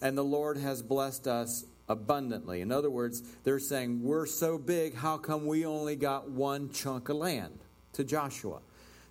[0.00, 2.60] and the Lord has blessed us abundantly.
[2.60, 7.08] In other words, they're saying, We're so big, how come we only got one chunk
[7.08, 7.58] of land?
[7.94, 8.60] to Joshua.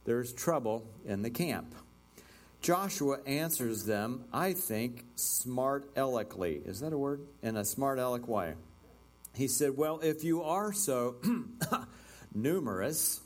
[0.06, 1.76] There's trouble in the camp.
[2.62, 6.62] Joshua answers them, I think, smart alecly.
[6.66, 7.22] Is that a word?
[7.42, 8.54] In a smart aleck way.
[9.34, 11.16] He said, Well, if you are so
[12.36, 13.22] numerous,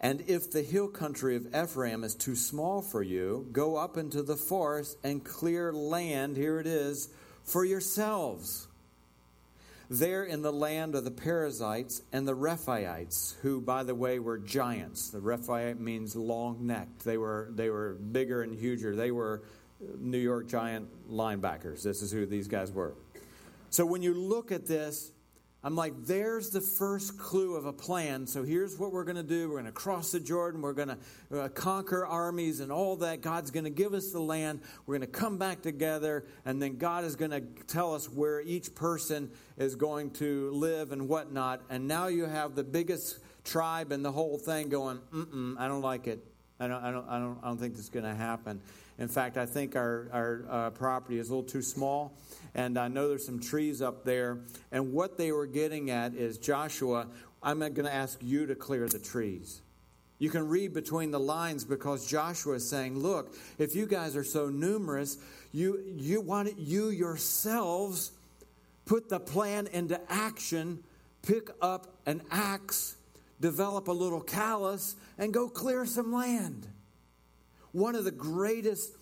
[0.00, 4.22] and if the hill country of Ephraim is too small for you, go up into
[4.22, 7.08] the forest and clear land, here it is,
[7.44, 8.68] for yourselves
[9.90, 14.38] there in the land of the Perizzites and the Rephaites, who, by the way, were
[14.38, 15.10] giants.
[15.10, 17.04] The Rephaite means long necked.
[17.04, 18.96] They were, they were bigger and huger.
[18.96, 19.42] They were
[19.98, 21.82] New York giant linebackers.
[21.82, 22.94] This is who these guys were.
[23.70, 25.10] So when you look at this,
[25.64, 28.26] I'm like, there's the first clue of a plan.
[28.26, 29.48] So here's what we're going to do.
[29.48, 30.60] We're going to cross the Jordan.
[30.60, 30.88] We're going
[31.30, 33.22] to uh, conquer armies and all that.
[33.22, 34.60] God's going to give us the land.
[34.84, 36.26] We're going to come back together.
[36.44, 40.92] And then God is going to tell us where each person is going to live
[40.92, 41.62] and whatnot.
[41.70, 45.82] And now you have the biggest tribe and the whole thing going, mm I don't
[45.82, 46.33] like it.
[46.60, 48.60] I don't, I don't, I don't, I don't think this is going to happen.
[48.98, 52.12] In fact, I think our, our uh, property is a little too small,
[52.54, 54.38] and I know there's some trees up there.
[54.70, 57.08] And what they were getting at is Joshua,
[57.42, 59.60] I'm going to ask you to clear the trees.
[60.18, 64.24] You can read between the lines because Joshua is saying, Look, if you guys are
[64.24, 65.18] so numerous,
[65.52, 68.12] you, you want you yourselves
[68.86, 70.84] put the plan into action,
[71.22, 72.96] pick up an axe,
[73.44, 76.66] develop a little callus, and go clear some land.
[77.72, 78.96] One of the greatest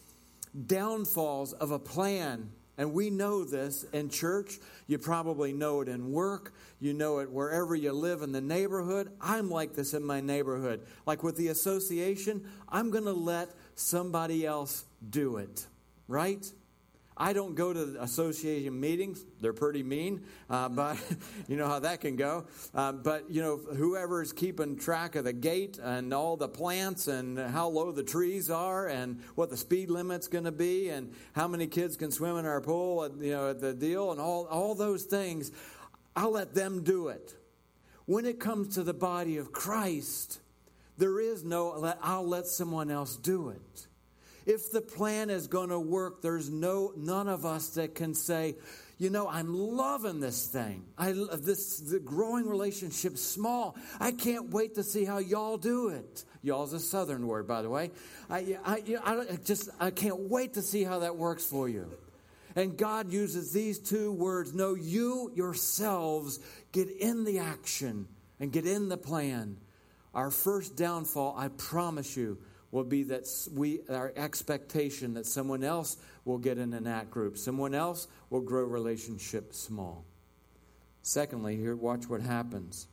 [0.66, 6.10] downfalls of a plan, and we know this in church, you probably know it in
[6.10, 9.12] work, you know it wherever you live in the neighborhood.
[9.20, 10.88] I'm like this in my neighborhood.
[11.06, 15.68] Like with the association, I'm going to let somebody else do it,
[16.08, 16.44] right?
[17.16, 19.24] I don't go to association meetings.
[19.40, 20.98] They're pretty mean, uh, but
[21.48, 22.46] you know how that can go.
[22.74, 27.08] Uh, but, you know, whoever is keeping track of the gate and all the plants
[27.08, 31.12] and how low the trees are and what the speed limit's going to be and
[31.32, 34.20] how many kids can swim in our pool, at, you know, at the deal and
[34.20, 35.50] all, all those things,
[36.16, 37.34] I'll let them do it.
[38.06, 40.40] When it comes to the body of Christ,
[40.98, 43.86] there is no, I'll let someone else do it.
[44.46, 48.56] If the plan is going to work, there's no none of us that can say,
[48.98, 50.84] you know, I'm loving this thing.
[50.98, 53.76] I this the growing relationship small.
[54.00, 56.24] I can't wait to see how y'all do it.
[56.42, 57.92] Y'all's a southern word, by the way.
[58.28, 61.90] I, I, I just I can't wait to see how that works for you.
[62.54, 64.52] And God uses these two words.
[64.52, 66.38] No, you yourselves
[66.72, 68.08] get in the action
[68.40, 69.56] and get in the plan.
[70.14, 72.38] Our first downfall, I promise you,
[72.72, 77.38] will be that we our expectation that someone else will get in an act group.
[77.38, 80.04] Someone else will grow relationship small.
[81.02, 82.88] Secondly here watch what happens.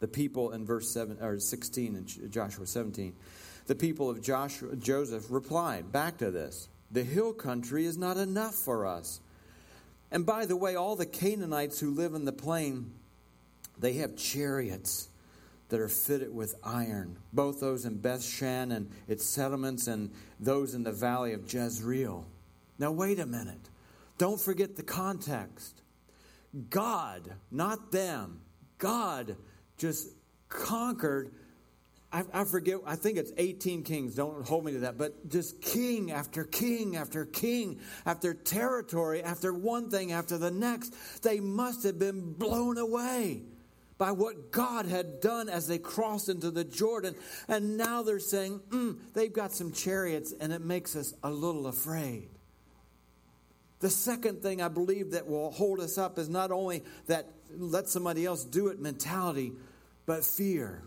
[0.00, 3.14] The people in verse 7 or 16 in joshua 17
[3.66, 8.54] the people of joshua joseph replied back to this the hill country is not enough
[8.54, 9.20] for us.
[10.10, 12.92] And by the way all the canaanites who live in the plain
[13.78, 15.08] they have chariots
[15.68, 20.82] that are fitted with iron, both those in Bethshan and its settlements and those in
[20.82, 22.26] the valley of Jezreel.
[22.78, 23.70] Now, wait a minute.
[24.18, 25.82] Don't forget the context.
[26.70, 28.40] God, not them,
[28.78, 29.36] God
[29.76, 30.08] just
[30.48, 31.32] conquered.
[32.12, 34.14] I, I, forget, I think it's 18 kings.
[34.14, 34.96] Don't hold me to that.
[34.96, 40.94] But just king after king after king after territory after one thing after the next.
[41.22, 43.42] They must have been blown away
[43.98, 47.14] by what God had done as they crossed into the Jordan.
[47.48, 51.66] And now they're saying, mm, they've got some chariots, and it makes us a little
[51.66, 52.28] afraid.
[53.80, 57.88] The second thing I believe that will hold us up is not only that let
[57.88, 59.52] somebody else do it mentality,
[60.06, 60.82] but fear.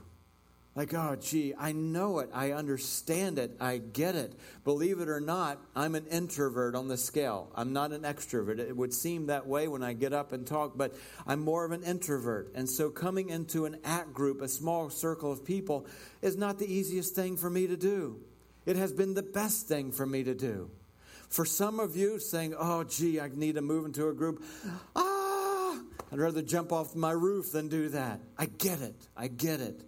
[0.77, 2.29] Like, oh, gee, I know it.
[2.31, 3.57] I understand it.
[3.59, 4.33] I get it.
[4.63, 7.49] Believe it or not, I'm an introvert on the scale.
[7.55, 8.59] I'm not an extrovert.
[8.59, 11.71] It would seem that way when I get up and talk, but I'm more of
[11.71, 12.51] an introvert.
[12.53, 15.87] And so coming into an act group, a small circle of people,
[16.21, 18.19] is not the easiest thing for me to do.
[18.67, 20.69] It has been the best thing for me to do.
[21.27, 24.43] For some of you saying, oh, gee, I need to move into a group,
[24.95, 25.79] ah,
[26.11, 28.19] I'd rather jump off my roof than do that.
[28.37, 29.07] I get it.
[29.17, 29.86] I get it.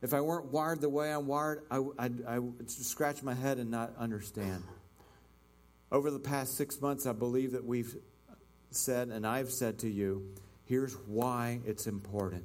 [0.00, 3.58] If I weren't wired the way I'm wired, I, I'd, I would scratch my head
[3.58, 4.62] and not understand.
[5.90, 7.96] Over the past six months, I believe that we've
[8.70, 10.34] said, and I've said to you,
[10.64, 12.44] here's why it's important.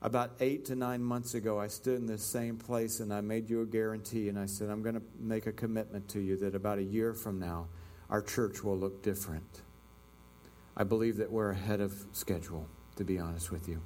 [0.00, 3.50] About eight to nine months ago, I stood in this same place and I made
[3.50, 6.54] you a guarantee, and I said, I'm going to make a commitment to you that
[6.54, 7.66] about a year from now,
[8.08, 9.62] our church will look different.
[10.76, 13.82] I believe that we're ahead of schedule, to be honest with you.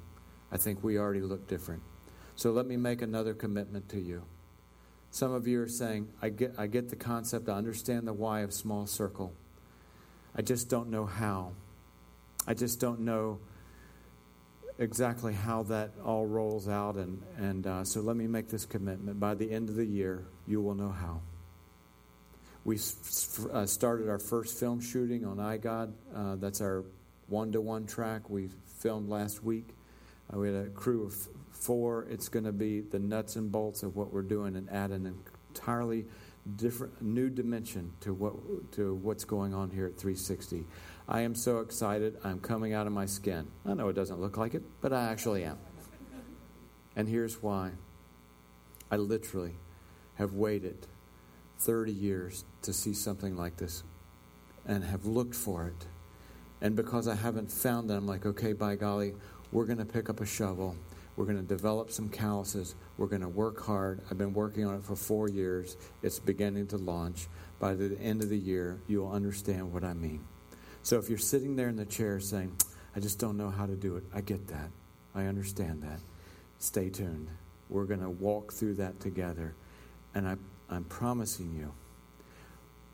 [0.51, 1.81] I think we already look different.
[2.35, 4.23] So let me make another commitment to you.
[5.11, 8.39] Some of you are saying, I get, I get the concept, I understand the why
[8.41, 9.33] of small circle.
[10.35, 11.51] I just don't know how.
[12.47, 13.39] I just don't know
[14.79, 16.95] exactly how that all rolls out.
[16.95, 19.19] And, and uh, so let me make this commitment.
[19.19, 21.21] By the end of the year, you will know how.
[22.65, 22.77] We
[23.51, 25.91] uh, started our first film shooting on iGod.
[26.15, 26.85] Uh, that's our
[27.27, 28.29] one to one track.
[28.29, 29.67] We filmed last week.
[30.33, 31.15] Uh, we had a crew of
[31.53, 34.91] Four, it's going to be the nuts and bolts of what we're doing and add
[34.91, 35.15] an
[35.49, 36.05] entirely
[36.57, 40.65] different, new dimension to what to what's going on here at 360.
[41.07, 42.17] I am so excited.
[42.23, 43.47] I'm coming out of my skin.
[43.65, 45.57] I know it doesn't look like it, but I actually am.
[46.95, 47.71] And here's why.
[48.91, 49.55] I literally
[50.15, 50.87] have waited
[51.59, 53.83] 30 years to see something like this
[54.65, 55.87] and have looked for it.
[56.61, 59.15] And because I haven't found it, I'm like, okay, by golly,
[59.51, 60.75] we're going to pick up a shovel
[61.15, 62.75] We're going to develop some calluses.
[62.97, 64.01] We're going to work hard.
[64.09, 65.77] I've been working on it for four years.
[66.01, 67.27] It's beginning to launch.
[67.59, 70.23] By the end of the year, you'll understand what I mean.
[70.81, 72.55] So if you're sitting there in the chair saying,
[72.95, 74.69] I just don't know how to do it, I get that.
[75.15, 75.99] I understand that.
[76.57, 77.29] Stay tuned.
[77.69, 79.55] We're going to walk through that together.
[80.15, 80.35] And I,
[80.69, 81.73] I'm promising you,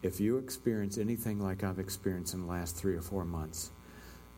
[0.02, 3.72] if you experience anything like I've experienced in the last three or four months,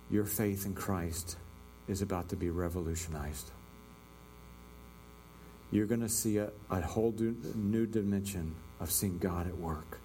[0.09, 1.37] your faith in Christ
[1.87, 3.51] is about to be revolutionized.
[5.71, 7.13] You're going to see a, a whole
[7.55, 9.99] new dimension of seeing God at work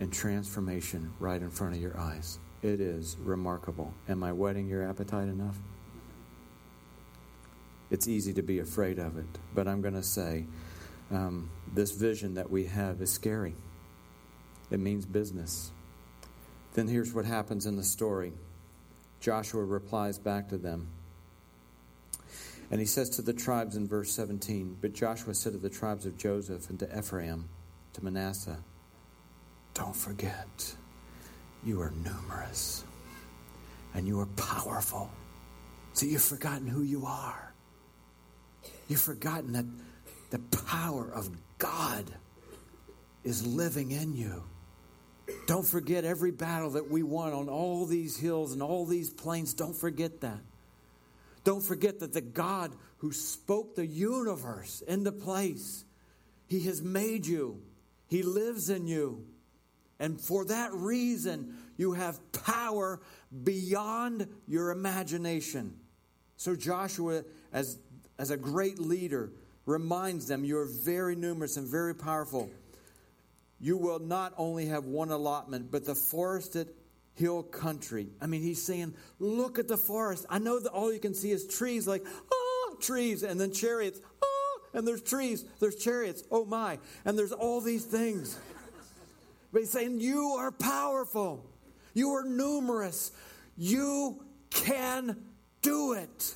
[0.00, 2.38] and transformation right in front of your eyes.
[2.62, 3.92] It is remarkable.
[4.08, 5.58] Am I whetting your appetite enough?
[7.90, 10.46] It's easy to be afraid of it, but I'm going to say
[11.10, 13.54] um, this vision that we have is scary.
[14.70, 15.70] It means business.
[16.72, 18.32] Then here's what happens in the story
[19.20, 20.88] Joshua replies back to them.
[22.72, 26.06] And he says to the tribes in verse 17, But Joshua said to the tribes
[26.06, 27.50] of Joseph and to Ephraim,
[27.92, 28.58] to Manasseh,
[29.74, 30.74] Don't forget,
[31.62, 32.84] you are numerous
[33.94, 35.10] and you are powerful.
[35.92, 37.52] So you've forgotten who you are.
[38.88, 39.66] You've forgotten that
[40.30, 42.06] the power of God
[43.22, 44.44] is living in you.
[45.46, 49.52] Don't forget every battle that we won on all these hills and all these plains.
[49.52, 50.40] Don't forget that.
[51.44, 55.84] Don't forget that the God who spoke the universe into place,
[56.48, 57.62] He has made you,
[58.08, 59.26] He lives in you.
[59.98, 63.00] And for that reason, you have power
[63.44, 65.78] beyond your imagination.
[66.36, 67.78] So, Joshua, as,
[68.18, 69.30] as a great leader,
[69.64, 72.50] reminds them you're very numerous and very powerful
[73.62, 76.68] you will not only have one allotment, but the forested
[77.14, 78.08] hill country.
[78.20, 80.26] I mean, he's saying, look at the forest.
[80.30, 84.00] I know that all you can see is trees, like, oh, trees, and then chariots,
[84.22, 88.38] oh, and there's trees, there's chariots, oh my, and there's all these things.
[89.52, 91.44] But he's saying, you are powerful,
[91.94, 93.12] you are numerous,
[93.56, 95.16] you can
[95.60, 96.34] do it.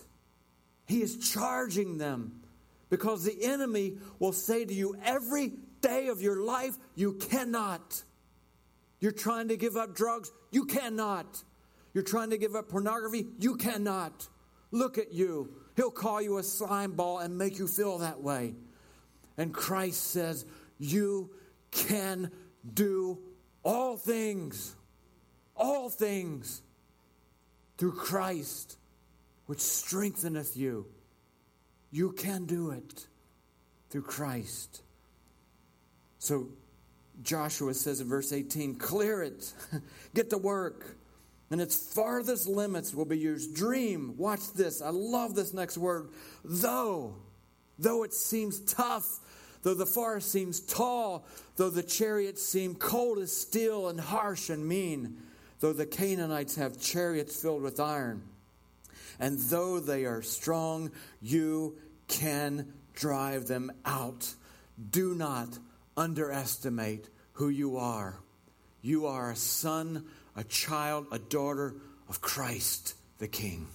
[0.86, 2.42] He is charging them
[2.90, 8.02] because the enemy will say to you every day of your life, you cannot.
[9.00, 11.42] You're trying to give up drugs, you cannot.
[11.92, 14.28] You're trying to give up pornography, you cannot.
[14.70, 15.50] Look at you.
[15.76, 18.54] He'll call you a slime ball and make you feel that way.
[19.36, 20.46] And Christ says,
[20.78, 21.30] You
[21.70, 22.30] can
[22.74, 23.18] do
[23.62, 24.74] all things,
[25.54, 26.62] all things
[27.78, 28.78] through Christ,
[29.46, 30.86] which strengtheneth you.
[31.90, 33.06] You can do it
[33.90, 34.82] through Christ.
[36.18, 36.48] So
[37.22, 39.52] Joshua says in verse 18, clear it,
[40.14, 40.96] get to work.
[41.50, 43.46] And its farthest limits will be yours.
[43.46, 44.82] Dream, watch this.
[44.82, 46.08] I love this next word.
[46.44, 47.14] Though,
[47.78, 49.20] though it seems tough,
[49.62, 51.24] though the forest seems tall,
[51.56, 55.18] though the chariots seem cold as steel and harsh and mean,
[55.60, 58.22] though the Canaanites have chariots filled with iron,
[59.20, 60.90] and though they are strong,
[61.22, 64.34] you can drive them out.
[64.90, 65.58] Do not
[65.96, 68.18] underestimate who you are.
[68.82, 70.04] You are a son,
[70.36, 71.74] a child, a daughter
[72.08, 73.66] of Christ the King.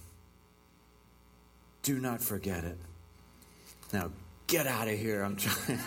[1.84, 2.78] Do not forget it.
[3.92, 4.12] Now,
[4.48, 5.24] get out of here.
[5.24, 5.80] I'm trying.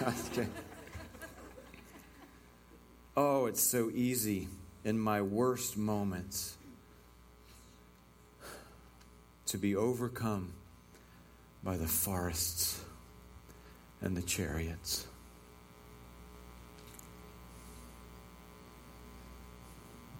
[3.16, 4.48] oh, it's so easy
[4.84, 6.56] in my worst moments
[9.46, 10.52] to be overcome
[11.62, 12.80] by the forests
[14.02, 15.06] and the chariots.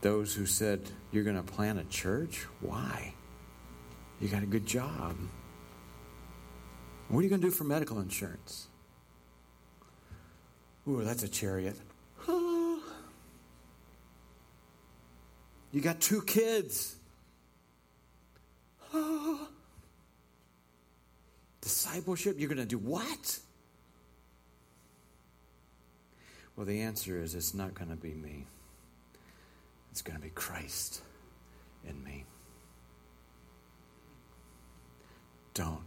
[0.04, 2.46] Those who said, You're going to plant a church?
[2.60, 3.14] Why?
[4.20, 5.16] You got a good job.
[7.08, 8.68] What are you going to do for medical insurance?
[10.86, 11.76] Ooh, that's a chariot.
[12.28, 12.82] you
[15.82, 16.96] got two kids.
[21.62, 23.38] Discipleship, you're going to do what?
[26.56, 28.44] Well, the answer is it's not going to be me.
[29.94, 31.02] It's going to be Christ
[31.88, 32.24] in me.
[35.54, 35.87] Don't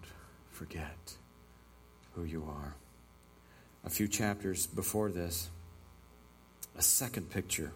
[0.50, 1.18] forget
[2.14, 2.76] who you are.
[3.84, 5.50] A few chapters before this,
[6.78, 7.74] a second picture.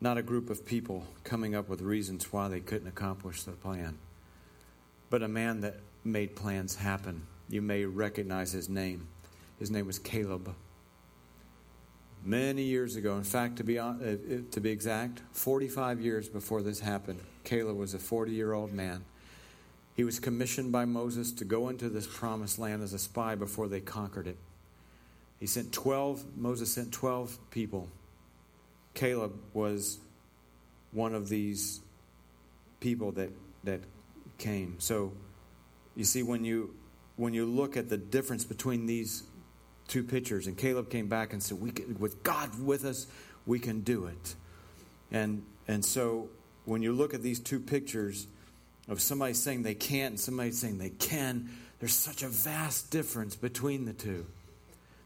[0.00, 3.98] Not a group of people coming up with reasons why they couldn't accomplish the plan,
[5.10, 7.26] but a man that made plans happen.
[7.50, 9.08] You may recognize his name.
[9.58, 10.54] His name was Caleb
[12.24, 13.16] many years ago.
[13.16, 13.94] In fact, to be, uh,
[14.50, 19.04] to be exact, 45 years before this happened, Caleb was a 40 year old man.
[19.94, 23.68] He was commissioned by Moses to go into this promised land as a spy before
[23.68, 24.36] they conquered it.
[25.38, 27.88] He sent 12, Moses sent 12 people.
[28.94, 29.98] Caleb was
[30.92, 31.80] one of these
[32.80, 33.30] people that,
[33.64, 33.80] that
[34.38, 34.76] came.
[34.78, 35.12] So
[35.96, 36.74] you see, when you,
[37.16, 39.22] when you look at the difference between these
[39.90, 43.06] two pictures, and Caleb came back and said, we can, with God with us,
[43.44, 44.34] we can do it.
[45.12, 46.28] And, and so
[46.64, 48.26] when you look at these two pictures,
[48.90, 53.36] of somebody saying they can't and somebody saying they can, there's such a vast difference
[53.36, 54.26] between the two.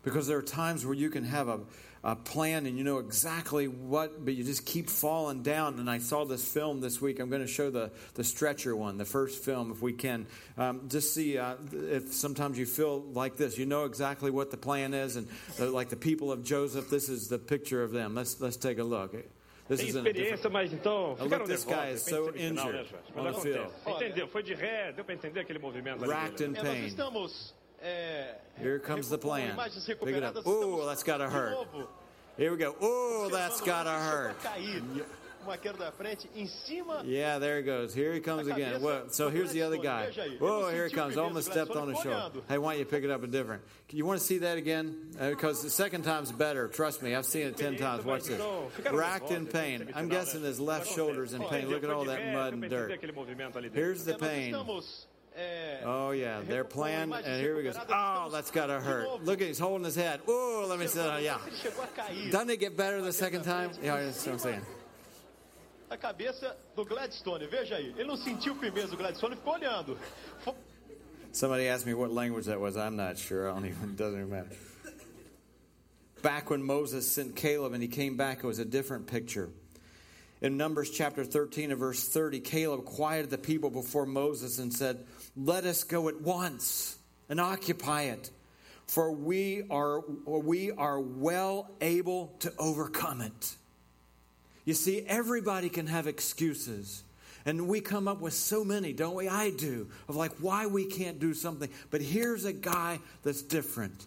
[0.04, 1.60] Because there are times where you can have a,
[2.02, 5.78] a plan and you know exactly what, but you just keep falling down.
[5.78, 7.18] And I saw this film this week.
[7.20, 10.26] I'm going to show the, the stretcher one, the first film, if we can.
[10.58, 13.56] Um, just see uh, if sometimes you feel like this.
[13.56, 15.16] You know exactly what the plan is.
[15.16, 15.26] And
[15.58, 18.14] uh, like the people of Joseph, this is the picture of them.
[18.14, 19.14] Let's, let's take a look.
[19.66, 21.64] This Tem experiência, mas então ficaram nervosos.
[21.64, 23.72] This guy is so injured né, on the field.
[23.86, 24.28] Entendeu?
[24.28, 26.84] Foi de ré, deu para entender aquele movimento Racked in pain.
[26.84, 27.63] estamos, é,
[28.60, 29.56] Here comes the plan.
[29.56, 30.46] Pick it up.
[30.46, 31.66] Ooh, that's gotta hurt.
[32.36, 32.74] Here we go.
[32.82, 34.36] Ooh, that's gotta hurt.
[35.44, 37.02] uma queda da frente em cima.
[37.04, 37.94] Yeah, there he goes.
[37.94, 38.80] Here he comes again.
[38.80, 40.10] Well, so here's the other guy.
[40.38, 41.16] Whoa, here he comes.
[41.16, 42.40] Almost stepped on his shoulder.
[42.48, 43.62] Hey, why don't you pick it up a different?
[43.90, 45.10] You want to see that again?
[45.20, 46.68] Uh, because the second time's better.
[46.68, 48.04] Trust me, I've seen it ten times.
[48.04, 48.40] Watch this.
[48.90, 49.90] Racked in pain.
[49.94, 51.68] I'm guessing his left shoulder's in pain.
[51.68, 52.98] Look at all that mud and dirt.
[53.72, 54.56] Here's the pain.
[55.84, 57.76] Oh yeah, their plan, and here he goes.
[57.88, 59.24] Oh, that's gotta hurt.
[59.24, 60.20] Look at he's holding his head.
[60.28, 61.22] Oh, let me see down.
[61.22, 61.38] Yeah.
[62.30, 63.70] Doesn't it get better the second time?
[63.82, 64.62] Yeah, that's what I'm saying.
[65.90, 67.46] a cabeça do Gladstone.
[67.46, 69.96] Veja aí, ele não sentiu firmeza do Gladstone, ficou olhando.
[71.32, 72.76] Somebody asked me what language that was.
[72.76, 73.50] I'm not sure.
[73.50, 73.94] I don't even.
[73.96, 74.50] Doesn't even matter.
[76.22, 79.50] Back when Moses sent Caleb and he came back, it was a different picture.
[80.40, 85.04] In Numbers chapter 13 and verse 30, Caleb quieted the people before Moses and said,
[85.36, 86.96] Let us go at once
[87.28, 88.30] and occupy it,
[88.86, 93.56] for we are, we are well able to overcome it.
[94.64, 97.02] You see, everybody can have excuses.
[97.46, 99.28] And we come up with so many, don't we?
[99.28, 101.68] I do, of like why we can't do something.
[101.90, 104.06] But here's a guy that's different.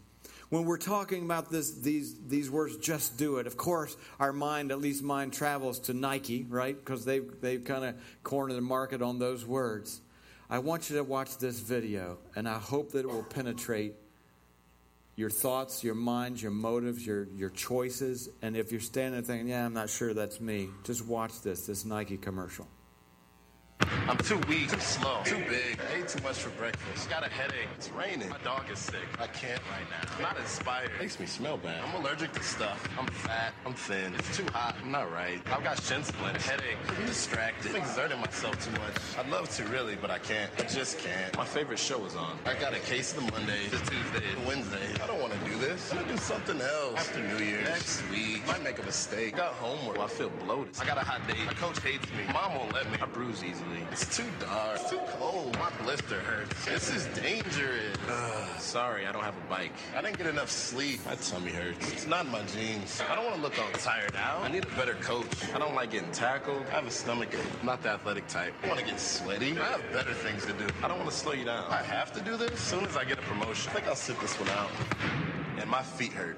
[0.50, 4.72] When we're talking about this, these, these words, just do it, of course, our mind,
[4.72, 6.76] at least mine, travels to Nike, right?
[6.76, 10.00] Because they've, they've kind of cornered the market on those words.
[10.50, 13.96] I want you to watch this video, and I hope that it will penetrate
[15.18, 18.30] your thoughts, your minds, your motives, your, your choices.
[18.42, 21.66] And if you're standing there thinking, yeah, I'm not sure that's me, just watch this,
[21.66, 22.68] this Nike commercial.
[24.10, 25.80] I'm too weak, too slow, too big.
[25.92, 27.10] I ate too much for breakfast.
[27.10, 27.68] Got a headache.
[27.76, 28.30] It's raining.
[28.30, 29.06] My dog is sick.
[29.20, 30.10] I can't right now.
[30.16, 30.92] I'm not inspired.
[30.98, 31.84] Makes me smell bad.
[31.84, 32.88] I'm allergic to stuff.
[32.98, 33.54] I'm fat.
[33.66, 34.16] I'm thin.
[34.16, 34.78] It's too hot.
[34.82, 35.42] I'm not right.
[35.52, 36.78] I've got shin splints, headache.
[36.88, 37.72] I'm distracted.
[37.72, 38.96] I'm exerting myself too much.
[39.20, 40.50] I'd love to really, but I can't.
[40.58, 41.36] I just can't.
[41.38, 42.40] My favorite show is on.
[42.46, 44.88] I got a case of the Monday, the Tuesday, the Wednesday.
[45.04, 45.92] I don't want to do this.
[45.92, 46.96] I'm gonna do something else.
[46.98, 47.66] After New Year's.
[47.66, 48.48] Next week.
[48.48, 49.34] Might make a mistake.
[49.36, 49.98] I Got homework.
[50.00, 50.76] Oh, I feel bloated.
[50.80, 51.46] I got a hot date.
[51.46, 52.24] My coach hates me.
[52.32, 52.98] Mom won't let me.
[53.02, 53.44] I bruise
[53.92, 54.80] It's too dark.
[54.80, 55.58] It's too cold.
[55.58, 56.66] My blister hurts.
[56.66, 57.98] This is dangerous.
[58.10, 59.72] Ugh, sorry, I don't have a bike.
[59.96, 61.06] I didn't get enough sleep.
[61.06, 61.92] My tummy hurts.
[61.92, 63.02] It's not in my genes.
[63.10, 64.44] I don't want to look all tired out.
[64.44, 65.28] I need a better coach.
[65.54, 66.64] I don't like getting tackled.
[66.68, 67.40] I have a stomach ache.
[67.60, 68.54] I'm not the athletic type.
[68.64, 69.58] I want to get sweaty.
[69.58, 70.68] I have better things to do.
[70.84, 71.72] I don't want to slow you down.
[71.72, 72.52] I have to do this.
[72.52, 74.70] As soon as I get a promotion, I think I'll sit this one out.
[75.60, 76.38] And my feet hurt.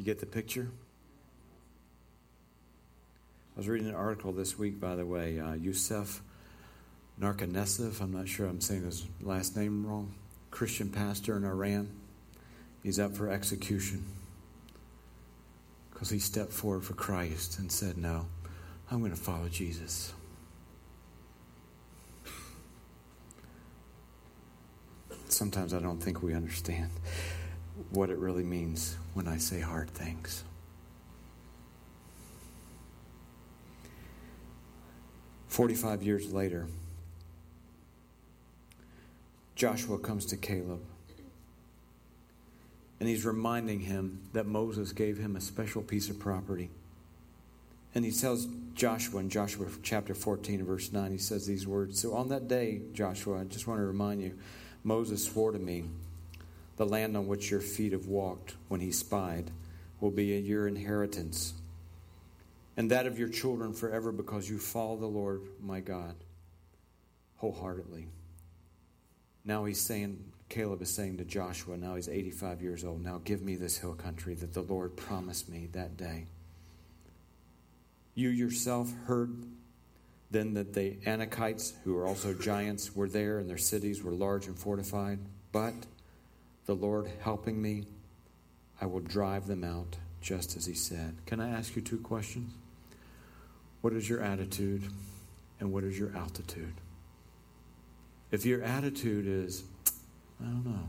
[0.00, 0.66] You get the picture?
[3.54, 5.38] I was reading an article this week, by the way.
[5.38, 6.22] Uh, Yusef
[7.20, 10.14] Narkanesev, I'm not sure I'm saying his last name wrong,
[10.50, 11.90] Christian pastor in Iran.
[12.82, 14.06] He's up for execution
[15.92, 18.24] because he stepped forward for Christ and said, No,
[18.90, 20.14] I'm going to follow Jesus.
[25.28, 26.88] Sometimes I don't think we understand
[27.90, 30.44] what it really means when I say hard things.
[35.48, 36.66] Forty-five years later,
[39.56, 40.80] Joshua comes to Caleb
[43.00, 46.68] and he's reminding him that Moses gave him a special piece of property.
[47.94, 52.14] And he tells Joshua in Joshua chapter 14, verse 9, he says these words So
[52.14, 54.38] on that day, Joshua, I just want to remind you,
[54.84, 55.84] Moses swore to me
[56.80, 59.50] the land on which your feet have walked when he spied
[60.00, 61.52] will be your inheritance,
[62.74, 66.14] and that of your children forever because you follow the Lord my God
[67.36, 68.06] wholeheartedly.
[69.44, 73.42] Now he's saying, Caleb is saying to Joshua, now he's 85 years old, now give
[73.42, 76.28] me this hill country that the Lord promised me that day.
[78.14, 79.36] You yourself heard
[80.30, 84.46] then that the Anakites, who are also giants, were there, and their cities were large
[84.46, 85.18] and fortified.
[85.52, 85.74] But
[86.70, 87.82] the Lord helping me,
[88.80, 91.16] I will drive them out, just as He said.
[91.26, 92.52] Can I ask you two questions?
[93.80, 94.84] What is your attitude,
[95.58, 96.74] and what is your altitude?
[98.30, 99.64] If your attitude is,
[100.40, 100.88] I don't know,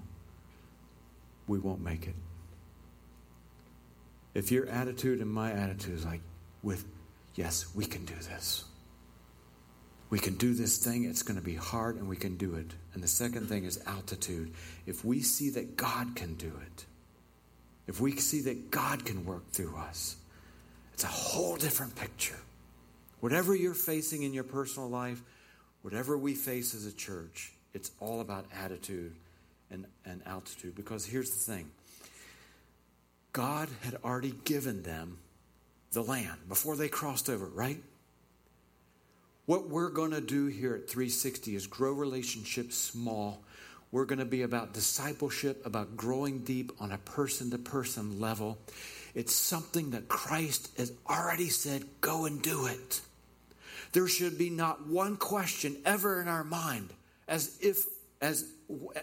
[1.48, 2.16] we won't make it.
[4.36, 6.22] If your attitude and my attitude is like,
[6.62, 6.86] with,
[7.34, 8.66] yes, we can do this
[10.12, 12.68] we can do this thing, it's going to be hard, and we can do it.
[12.94, 14.54] And the second thing is altitude.
[14.86, 16.86] If we see that God can do it,
[17.88, 20.18] if we see that God can work through us,
[20.94, 22.38] it's a whole different picture.
[23.22, 25.22] Whatever you're facing in your personal life,
[25.82, 29.16] whatever we face as a church, it's all about attitude
[29.70, 30.76] and, and altitude.
[30.76, 31.72] Because here's the thing
[33.32, 35.20] God had already given them
[35.94, 37.82] the land before they crossed over, right?
[39.46, 43.44] What we're going to do here at 360 is grow relationships small.
[43.92, 48.58] We're going to be about discipleship, about growing deep on a person to person level.
[49.14, 53.02] It's something that Christ has already said, go and do it.
[53.92, 56.94] There should be not one question ever in our mind
[57.28, 57.86] as if
[58.22, 58.46] as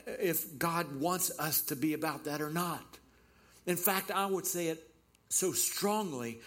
[0.07, 2.99] if God wants us to be about that or not.
[3.67, 4.89] In fact, I would say it
[5.29, 6.41] so strongly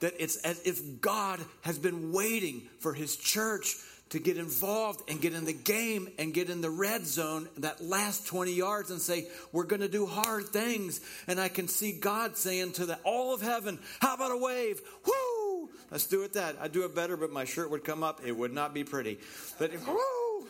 [0.00, 3.76] that it's as if God has been waiting for his church
[4.10, 7.82] to get involved and get in the game and get in the red zone, that
[7.82, 11.00] last 20 yards, and say, We're going to do hard things.
[11.26, 14.80] And I can see God saying to the, all of heaven, How about a wave?
[15.04, 15.70] Woo!
[15.90, 16.56] Let's do it that.
[16.60, 18.20] I'd do it better, but my shirt would come up.
[18.24, 19.18] It would not be pretty.
[19.58, 20.46] But if, woo!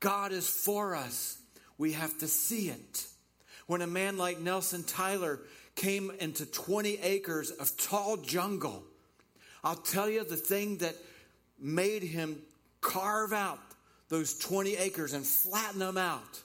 [0.00, 1.38] God is for us.
[1.78, 3.06] We have to see it.
[3.66, 5.40] When a man like Nelson Tyler
[5.80, 8.82] came into 20 acres of tall jungle.
[9.64, 10.94] I'll tell you the thing that
[11.58, 12.42] made him
[12.82, 13.58] carve out
[14.10, 16.42] those 20 acres and flatten them out.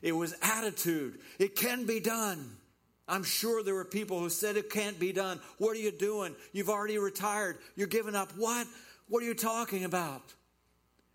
[0.00, 1.18] It was attitude.
[1.40, 2.56] It can be done.
[3.08, 5.40] I'm sure there were people who said it can't be done.
[5.56, 6.36] What are you doing?
[6.52, 7.58] You've already retired.
[7.74, 8.30] You're giving up.
[8.36, 8.66] What?
[9.08, 10.22] What are you talking about?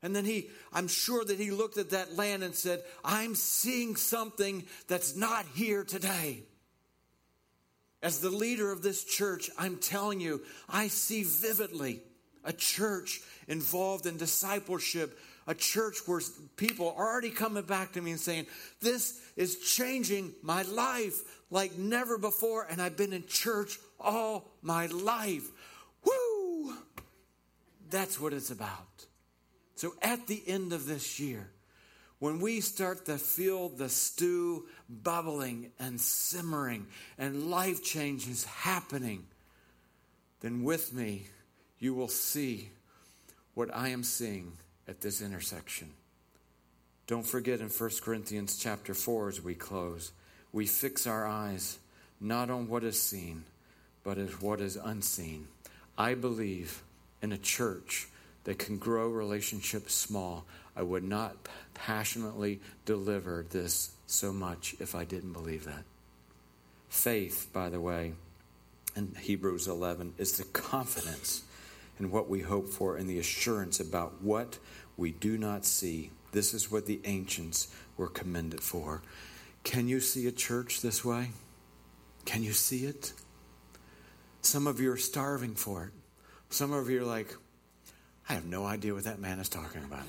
[0.01, 3.95] And then he, I'm sure that he looked at that land and said, I'm seeing
[3.95, 6.43] something that's not here today.
[8.03, 12.01] As the leader of this church, I'm telling you, I see vividly
[12.43, 16.19] a church involved in discipleship, a church where
[16.57, 18.47] people are already coming back to me and saying,
[18.81, 24.87] This is changing my life like never before, and I've been in church all my
[24.87, 25.49] life.
[26.03, 26.75] Woo!
[27.89, 29.05] That's what it's about.
[29.75, 31.49] So at the end of this year,
[32.23, 39.25] when we start to feel the stew bubbling and simmering and life changes happening,
[40.39, 41.25] then with me
[41.79, 42.69] you will see
[43.55, 44.53] what I am seeing
[44.87, 45.89] at this intersection.
[47.07, 50.13] Don't forget in 1 Corinthians chapter 4 as we close,
[50.53, 51.77] we fix our eyes
[52.21, 53.43] not on what is seen,
[54.05, 55.49] but as what is unseen.
[55.97, 56.83] I believe
[57.21, 58.07] in a church
[58.45, 60.45] that can grow relationships small.
[60.73, 61.35] I would not
[61.83, 65.83] passionately deliver this so much if I didn't believe that.
[66.87, 68.13] Faith, by the way,
[68.95, 71.43] in Hebrews 11, is the confidence
[71.99, 74.59] in what we hope for and the assurance about what
[74.95, 76.11] we do not see.
[76.31, 77.67] This is what the ancients
[77.97, 79.01] were commended for.
[79.65, 81.31] Can you see a church this way?
[82.23, 83.11] Can you see it?
[84.41, 85.91] Some of you are starving for it.
[86.49, 87.35] Some of you are like,
[88.29, 90.05] I have no idea what that man is talking about.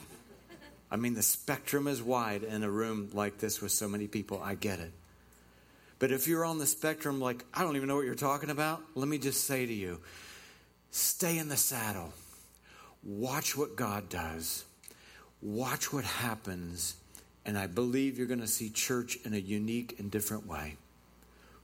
[0.94, 4.40] I mean, the spectrum is wide in a room like this with so many people.
[4.40, 4.92] I get it.
[5.98, 8.80] But if you're on the spectrum, like, I don't even know what you're talking about,
[8.94, 9.98] let me just say to you
[10.92, 12.12] stay in the saddle.
[13.02, 14.64] Watch what God does,
[15.42, 16.94] watch what happens.
[17.44, 20.76] And I believe you're going to see church in a unique and different way.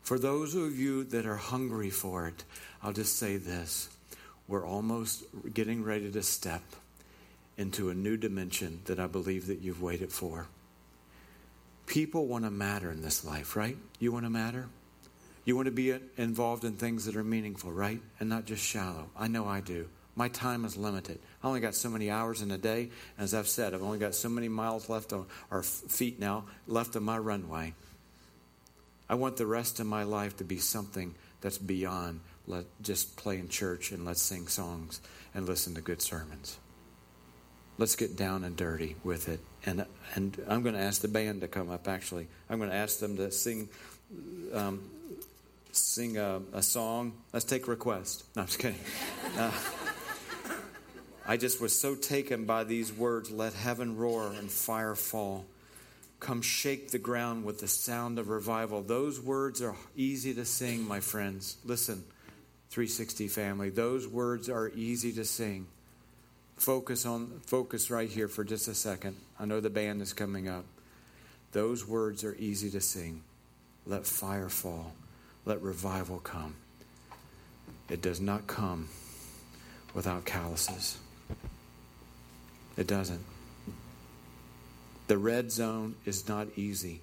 [0.02, 2.42] For those of you that are hungry for it,
[2.82, 3.90] I'll just say this
[4.48, 5.22] we're almost
[5.54, 6.62] getting ready to step
[7.60, 10.46] into a new dimension that I believe that you've waited for.
[11.86, 13.76] People want to matter in this life, right?
[13.98, 14.68] You want to matter?
[15.44, 18.00] You want to be involved in things that are meaningful, right?
[18.18, 19.10] And not just shallow.
[19.14, 19.90] I know I do.
[20.16, 21.18] My time is limited.
[21.42, 22.88] I only got so many hours in a day.
[23.18, 26.96] As I've said, I've only got so many miles left on, or feet now left
[26.96, 27.74] on my runway.
[29.06, 33.48] I want the rest of my life to be something that's beyond let just playing
[33.48, 35.02] church and let's sing songs
[35.34, 36.58] and listen to good sermons.
[37.80, 39.40] Let's get down and dirty with it.
[39.64, 42.28] And, and I'm going to ask the band to come up, actually.
[42.50, 43.70] I'm going to ask them to sing.
[44.52, 44.82] Um,
[45.72, 47.14] sing a, a, song.
[47.32, 48.24] Let's take a request.
[48.36, 48.78] No, I'm just kidding.
[49.34, 49.50] Uh,
[51.26, 55.46] I just was so taken by these words let heaven roar and fire fall.
[56.18, 58.82] Come shake the ground with the sound of revival.
[58.82, 61.56] Those words are easy to sing, my friends.
[61.64, 62.04] Listen,
[62.68, 65.66] 360 family, those words are easy to sing.
[66.60, 69.16] Focus on focus right here for just a second.
[69.38, 70.66] I know the band is coming up.
[71.52, 73.22] Those words are easy to sing.
[73.86, 74.92] Let fire fall.
[75.46, 76.56] Let revival come.
[77.88, 78.90] It does not come
[79.94, 80.98] without calluses.
[82.76, 83.24] It doesn't.
[85.06, 87.00] The red zone is not easy.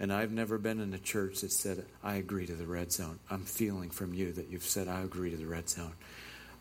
[0.00, 3.20] And I've never been in a church that said, I agree to the red zone.
[3.30, 5.92] I'm feeling from you that you've said, I agree to the red zone.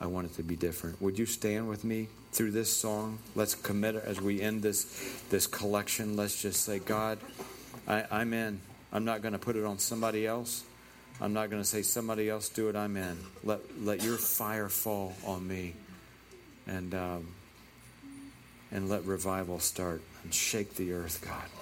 [0.02, 1.02] I want it to be different.
[1.02, 3.20] Would you stand with me through this song?
[3.36, 4.86] Let's commit as we end this,
[5.30, 6.16] this collection.
[6.16, 7.20] Let's just say, God,
[7.88, 8.62] I, I'm in.
[8.94, 10.64] I'm not going to put it on somebody else.
[11.22, 12.76] I'm not going to say somebody else do it.
[12.76, 13.18] I'm in.
[13.44, 15.74] Let let your fire fall on me,
[16.66, 17.28] and um,
[18.72, 21.59] and let revival start and shake the earth, God.